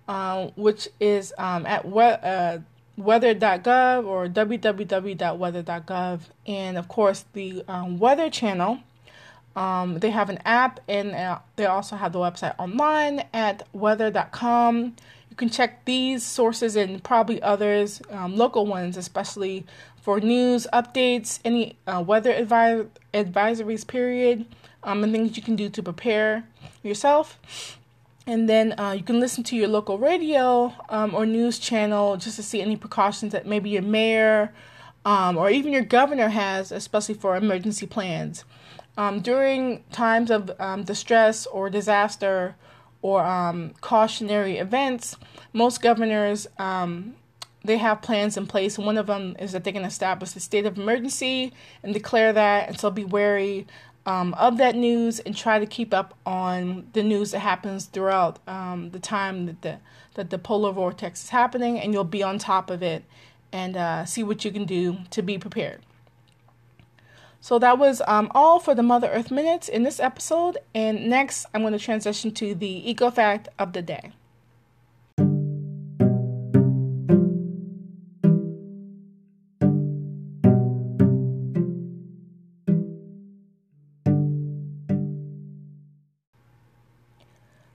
uh, 0.09 0.49
which 0.57 0.89
is 1.01 1.33
um, 1.39 1.67
at 1.67 1.85
what. 1.85 2.25
Uh, 2.25 2.59
weather.gov 2.99 4.05
or 4.05 4.27
www.weather.gov, 4.27 6.21
and 6.47 6.77
of 6.77 6.89
course 6.89 7.25
the 7.33 7.63
um, 7.69 7.99
Weather 7.99 8.29
Channel. 8.29 8.81
Um, 9.57 9.99
they 9.99 10.11
have 10.11 10.29
an 10.31 10.39
app 10.45 10.81
and 10.89 11.15
uh, 11.15 11.39
they 11.57 11.67
also 11.67 11.97
have 11.97 12.13
the 12.13 12.19
website 12.19 12.55
online 12.59 13.25
at 13.33 13.67
weather.com. 13.73 14.95
You 15.39 15.47
can 15.47 15.51
check 15.51 15.85
these 15.85 16.25
sources 16.25 16.75
and 16.75 17.01
probably 17.01 17.41
others, 17.41 18.03
um, 18.11 18.37
local 18.37 18.67
ones, 18.67 18.97
especially 18.97 19.65
for 20.03 20.19
news 20.19 20.67
updates, 20.73 21.39
any 21.45 21.77
uh, 21.87 22.03
weather 22.05 22.33
advi- 22.33 22.89
advisories, 23.15 23.87
period, 23.87 24.47
um, 24.83 25.05
and 25.05 25.13
things 25.13 25.37
you 25.37 25.43
can 25.45 25.55
do 25.55 25.69
to 25.69 25.81
prepare 25.81 26.43
yourself. 26.83 27.39
And 28.27 28.49
then 28.49 28.75
uh, 28.81 28.97
you 28.99 29.05
can 29.05 29.21
listen 29.21 29.45
to 29.45 29.55
your 29.55 29.69
local 29.69 29.97
radio 29.97 30.75
um, 30.89 31.15
or 31.15 31.25
news 31.25 31.61
channel 31.61 32.17
just 32.17 32.35
to 32.35 32.43
see 32.43 32.61
any 32.61 32.75
precautions 32.75 33.31
that 33.31 33.47
maybe 33.47 33.71
your 33.71 33.83
mayor 33.83 34.53
um, 35.05 35.37
or 35.37 35.51
even 35.51 35.73
your 35.73 35.83
governor 35.83 36.31
has, 36.31 36.73
especially 36.73 37.15
for 37.15 37.37
emergency 37.37 37.87
plans. 37.87 38.45
Um, 38.97 39.21
during 39.21 39.85
times 39.93 40.33
of 40.33 40.51
um, 40.59 40.83
distress 40.83 41.47
or 41.47 41.71
disaster 41.71 42.57
or 43.03 43.25
um, 43.25 43.75
cautionary 43.81 44.59
events, 44.59 45.17
most 45.53 45.81
governors 45.81 46.47
um, 46.59 47.15
they 47.65 47.77
have 47.77 48.03
plans 48.03 48.37
in 48.37 48.47
place. 48.47 48.79
One 48.79 48.97
of 48.97 49.07
them 49.07 49.37
is 49.39 49.53
that 49.53 49.65
they 49.65 49.73
can 49.73 49.85
establish 49.85 50.35
a 50.37 50.41
state 50.41 50.65
of 50.65 50.79
emergency 50.79 51.53
and 51.83 51.93
declare 51.93 52.33
that, 52.33 52.69
and 52.69 52.79
so 52.79 52.91
be 52.91 53.05
wary 53.05 53.67
um, 54.07 54.33
of 54.35 54.57
that 54.57 54.75
news 54.75 55.19
and 55.21 55.37
try 55.37 55.59
to 55.59 55.67
keep 55.67 55.93
up 55.93 56.17
on 56.25 56.89
the 56.95 57.03
news 57.03 57.33
that 57.33 57.41
happens 57.41 57.85
throughout 57.85 58.39
um, 58.49 58.91
the 58.91 58.99
time 58.99 59.47
that 59.47 59.63
the 59.63 59.79
that 60.15 60.31
the 60.31 60.39
polar 60.39 60.73
vortex 60.73 61.25
is 61.25 61.31
happening, 61.31 61.79
and 61.79 61.93
you'll 61.93 62.05
be 62.05 62.23
on 62.23 62.39
top 62.39 62.71
of 62.71 62.83
it 62.83 63.05
and 63.53 63.77
uh, 63.77 64.05
see 64.05 64.23
what 64.23 64.45
you 64.45 64.51
can 64.51 64.65
do 64.65 64.99
to 65.11 65.23
be 65.23 65.39
prepared. 65.39 65.81
So 67.41 67.59
that 67.61 67.79
was 67.79 68.03
um, 68.07 68.31
all 68.35 68.59
for 68.59 68.75
the 68.75 68.83
Mother 68.83 69.09
Earth 69.09 69.31
minutes 69.31 69.69
in 69.69 69.83
this 69.85 70.01
episode, 70.01 70.59
and 70.75 71.09
next 71.09 71.47
I'm 71.55 71.63
going 71.63 71.73
to 71.73 71.79
transition 71.79 72.33
to 72.33 72.55
the 72.55 72.91
eco 72.91 73.11
fact 73.11 73.49
of 73.59 73.73
the 73.73 73.83
day. 73.83 74.13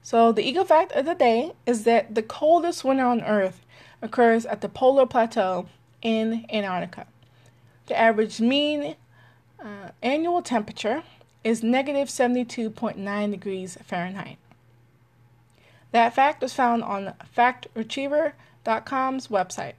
So, 0.02 0.32
the 0.32 0.46
eco 0.46 0.64
fact 0.64 0.92
of 0.92 1.06
the 1.06 1.14
day 1.14 1.54
is 1.64 1.84
that 1.84 2.14
the 2.14 2.22
coldest 2.22 2.84
winter 2.84 3.06
on 3.06 3.22
Earth 3.22 3.64
occurs 4.02 4.44
at 4.44 4.60
the 4.60 4.68
polar 4.68 5.06
plateau 5.06 5.66
in 6.02 6.44
Antarctica. 6.52 7.06
The 7.86 7.98
average 7.98 8.38
mean 8.38 8.96
uh, 9.60 9.90
annual 10.02 10.42
temperature 10.42 11.02
is 11.42 11.62
negative 11.62 12.08
72.9 12.08 13.30
degrees 13.30 13.78
Fahrenheit. 13.84 14.38
That 15.92 16.14
fact 16.14 16.42
was 16.42 16.52
found 16.52 16.82
on 16.82 17.14
factretriever.com's 17.36 19.28
website. 19.28 19.74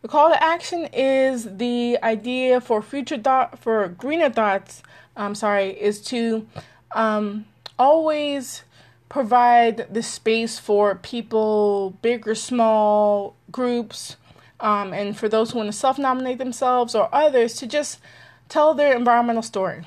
The 0.00 0.08
call 0.08 0.30
to 0.30 0.42
action 0.42 0.88
is 0.92 1.58
the 1.58 1.98
idea 2.02 2.60
for 2.60 2.82
future 2.82 3.18
thought 3.18 3.58
for 3.58 3.88
greener 3.88 4.30
thoughts. 4.30 4.82
I'm 5.16 5.34
sorry, 5.34 5.70
is 5.70 6.00
to 6.02 6.46
um, 6.92 7.46
always 7.78 8.62
provide 9.08 9.92
the 9.92 10.02
space 10.02 10.58
for 10.58 10.94
people, 10.94 11.96
big 12.02 12.28
or 12.28 12.34
small 12.34 13.34
groups, 13.50 14.16
um, 14.60 14.92
and 14.92 15.16
for 15.16 15.28
those 15.28 15.50
who 15.50 15.58
want 15.58 15.68
to 15.68 15.76
self 15.76 15.98
nominate 15.98 16.38
themselves 16.38 16.94
or 16.94 17.08
others 17.12 17.54
to 17.56 17.66
just 17.66 18.00
tell 18.48 18.74
their 18.74 18.96
environmental 18.96 19.42
story. 19.42 19.84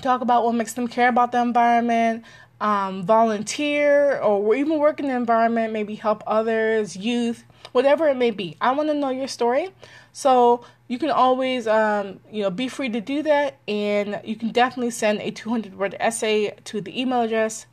Talk 0.00 0.20
about 0.20 0.44
what 0.44 0.54
makes 0.54 0.72
them 0.72 0.88
care 0.88 1.08
about 1.08 1.32
the 1.32 1.40
environment, 1.40 2.24
um, 2.60 3.04
volunteer, 3.04 4.18
or 4.18 4.54
even 4.54 4.78
work 4.78 5.00
in 5.00 5.08
the 5.08 5.16
environment, 5.16 5.72
maybe 5.72 5.94
help 5.94 6.22
others, 6.26 6.96
youth, 6.96 7.44
whatever 7.72 8.08
it 8.08 8.16
may 8.16 8.30
be. 8.30 8.56
I 8.60 8.72
want 8.72 8.88
to 8.88 8.94
know 8.94 9.10
your 9.10 9.28
story. 9.28 9.70
So 10.12 10.64
you 10.88 10.98
can 10.98 11.10
always, 11.10 11.66
um, 11.66 12.20
you 12.30 12.42
know, 12.42 12.50
be 12.50 12.68
free 12.68 12.88
to 12.90 13.00
do 13.00 13.22
that, 13.22 13.58
and 13.66 14.20
you 14.24 14.36
can 14.36 14.50
definitely 14.50 14.90
send 14.90 15.20
a 15.20 15.30
200 15.30 15.76
word 15.76 15.96
essay 16.00 16.54
to 16.64 16.80
the 16.80 16.98
email 17.00 17.22
address 17.22 17.66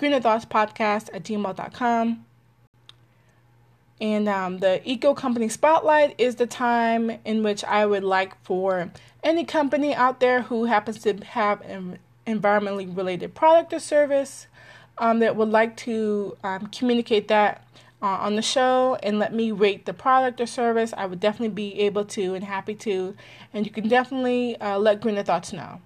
greenerthoughtspodcast 0.00 1.10
at 1.14 1.22
gmail.com. 1.22 2.24
And 4.00 4.28
um, 4.28 4.58
the 4.58 4.86
Eco 4.88 5.14
Company 5.14 5.48
Spotlight 5.48 6.14
is 6.18 6.36
the 6.36 6.46
time 6.46 7.18
in 7.24 7.42
which 7.42 7.64
I 7.64 7.86
would 7.86 8.04
like 8.04 8.42
for 8.42 8.90
any 9.22 9.44
company 9.44 9.94
out 9.94 10.20
there 10.20 10.42
who 10.42 10.64
happens 10.64 10.98
to 11.00 11.14
have 11.24 11.60
an 11.62 11.98
environmentally 12.26 12.94
related 12.94 13.34
product 13.34 13.72
or 13.72 13.78
service 13.78 14.46
um, 14.98 15.20
that 15.20 15.36
would 15.36 15.48
like 15.48 15.76
to 15.76 16.36
um, 16.42 16.66
communicate 16.68 17.28
that 17.28 17.66
uh, 18.02 18.06
on 18.06 18.36
the 18.36 18.42
show 18.42 18.98
and 19.02 19.18
let 19.18 19.32
me 19.32 19.50
rate 19.50 19.86
the 19.86 19.94
product 19.94 20.40
or 20.40 20.46
service, 20.46 20.92
I 20.96 21.06
would 21.06 21.20
definitely 21.20 21.54
be 21.54 21.80
able 21.80 22.04
to 22.06 22.34
and 22.34 22.44
happy 22.44 22.74
to. 22.74 23.16
And 23.52 23.64
you 23.64 23.72
can 23.72 23.88
definitely 23.88 24.60
uh, 24.60 24.78
let 24.78 25.00
Greener 25.00 25.22
Thoughts 25.22 25.52
know. 25.52 25.80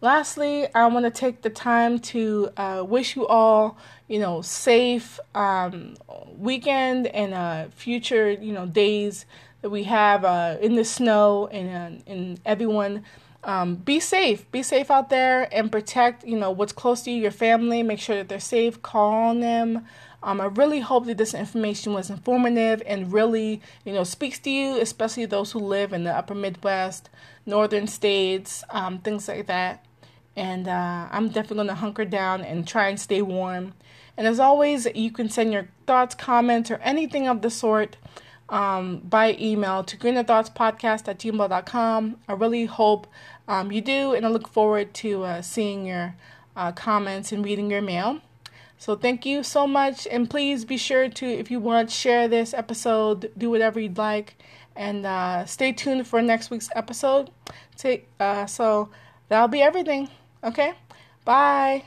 Lastly, 0.00 0.72
I 0.74 0.86
want 0.86 1.06
to 1.06 1.10
take 1.10 1.42
the 1.42 1.50
time 1.50 1.98
to 1.98 2.50
uh, 2.56 2.84
wish 2.86 3.16
you 3.16 3.26
all, 3.26 3.76
you 4.06 4.20
know, 4.20 4.42
safe 4.42 5.18
um, 5.34 5.96
weekend 6.36 7.08
and 7.08 7.34
uh, 7.34 7.66
future, 7.70 8.30
you 8.30 8.52
know, 8.52 8.64
days 8.64 9.26
that 9.60 9.70
we 9.70 9.82
have 9.84 10.24
uh, 10.24 10.56
in 10.60 10.76
the 10.76 10.84
snow 10.84 11.48
and 11.48 11.98
uh, 11.98 12.12
and 12.12 12.40
everyone 12.46 13.02
um, 13.42 13.74
be 13.74 13.98
safe. 13.98 14.48
Be 14.52 14.62
safe 14.62 14.88
out 14.88 15.10
there 15.10 15.52
and 15.52 15.72
protect, 15.72 16.24
you 16.24 16.38
know, 16.38 16.52
what's 16.52 16.72
close 16.72 17.02
to 17.02 17.10
you, 17.10 17.20
your 17.20 17.32
family. 17.32 17.82
Make 17.82 17.98
sure 17.98 18.14
that 18.16 18.28
they're 18.28 18.38
safe. 18.38 18.80
Call 18.82 19.12
on 19.12 19.40
them. 19.40 19.84
Um, 20.22 20.40
I 20.40 20.46
really 20.46 20.80
hope 20.80 21.06
that 21.06 21.18
this 21.18 21.34
information 21.34 21.92
was 21.92 22.08
informative 22.08 22.82
and 22.86 23.12
really, 23.12 23.60
you 23.84 23.92
know, 23.92 24.04
speaks 24.04 24.38
to 24.40 24.50
you, 24.50 24.80
especially 24.80 25.26
those 25.26 25.50
who 25.52 25.58
live 25.58 25.92
in 25.92 26.04
the 26.04 26.16
upper 26.16 26.34
Midwest, 26.34 27.10
northern 27.46 27.88
states, 27.88 28.62
um, 28.70 28.98
things 28.98 29.26
like 29.26 29.46
that. 29.46 29.84
And 30.38 30.68
uh, 30.68 31.08
I'm 31.10 31.26
definitely 31.30 31.56
going 31.56 31.68
to 31.68 31.74
hunker 31.74 32.04
down 32.04 32.42
and 32.42 32.64
try 32.64 32.86
and 32.86 33.00
stay 33.00 33.22
warm. 33.22 33.74
And 34.16 34.24
as 34.24 34.38
always, 34.38 34.86
you 34.94 35.10
can 35.10 35.28
send 35.28 35.52
your 35.52 35.66
thoughts, 35.84 36.14
comments, 36.14 36.70
or 36.70 36.76
anything 36.76 37.26
of 37.26 37.42
the 37.42 37.50
sort 37.50 37.96
um, 38.48 38.98
by 38.98 39.36
email 39.40 39.82
to 39.82 39.96
greenerthoughtspodcast 39.96 41.08
at 41.08 41.18
gmail.com. 41.18 42.16
I 42.28 42.32
really 42.34 42.66
hope 42.66 43.08
um, 43.48 43.72
you 43.72 43.80
do, 43.80 44.12
and 44.12 44.24
I 44.24 44.28
look 44.28 44.46
forward 44.46 44.94
to 44.94 45.24
uh, 45.24 45.42
seeing 45.42 45.86
your 45.86 46.14
uh, 46.54 46.70
comments 46.70 47.32
and 47.32 47.44
reading 47.44 47.68
your 47.68 47.82
mail. 47.82 48.20
So 48.78 48.94
thank 48.94 49.26
you 49.26 49.42
so 49.42 49.66
much, 49.66 50.06
and 50.06 50.30
please 50.30 50.64
be 50.64 50.76
sure 50.76 51.08
to, 51.08 51.26
if 51.26 51.50
you 51.50 51.58
want, 51.58 51.90
share 51.90 52.28
this 52.28 52.54
episode, 52.54 53.32
do 53.36 53.50
whatever 53.50 53.80
you'd 53.80 53.98
like, 53.98 54.36
and 54.76 55.04
uh, 55.04 55.46
stay 55.46 55.72
tuned 55.72 56.06
for 56.06 56.22
next 56.22 56.48
week's 56.50 56.70
episode. 56.76 57.30
Take 57.76 58.06
uh, 58.20 58.46
so 58.46 58.90
that'll 59.28 59.48
be 59.48 59.62
everything. 59.62 60.08
Okay? 60.44 60.72
Bye. 61.24 61.84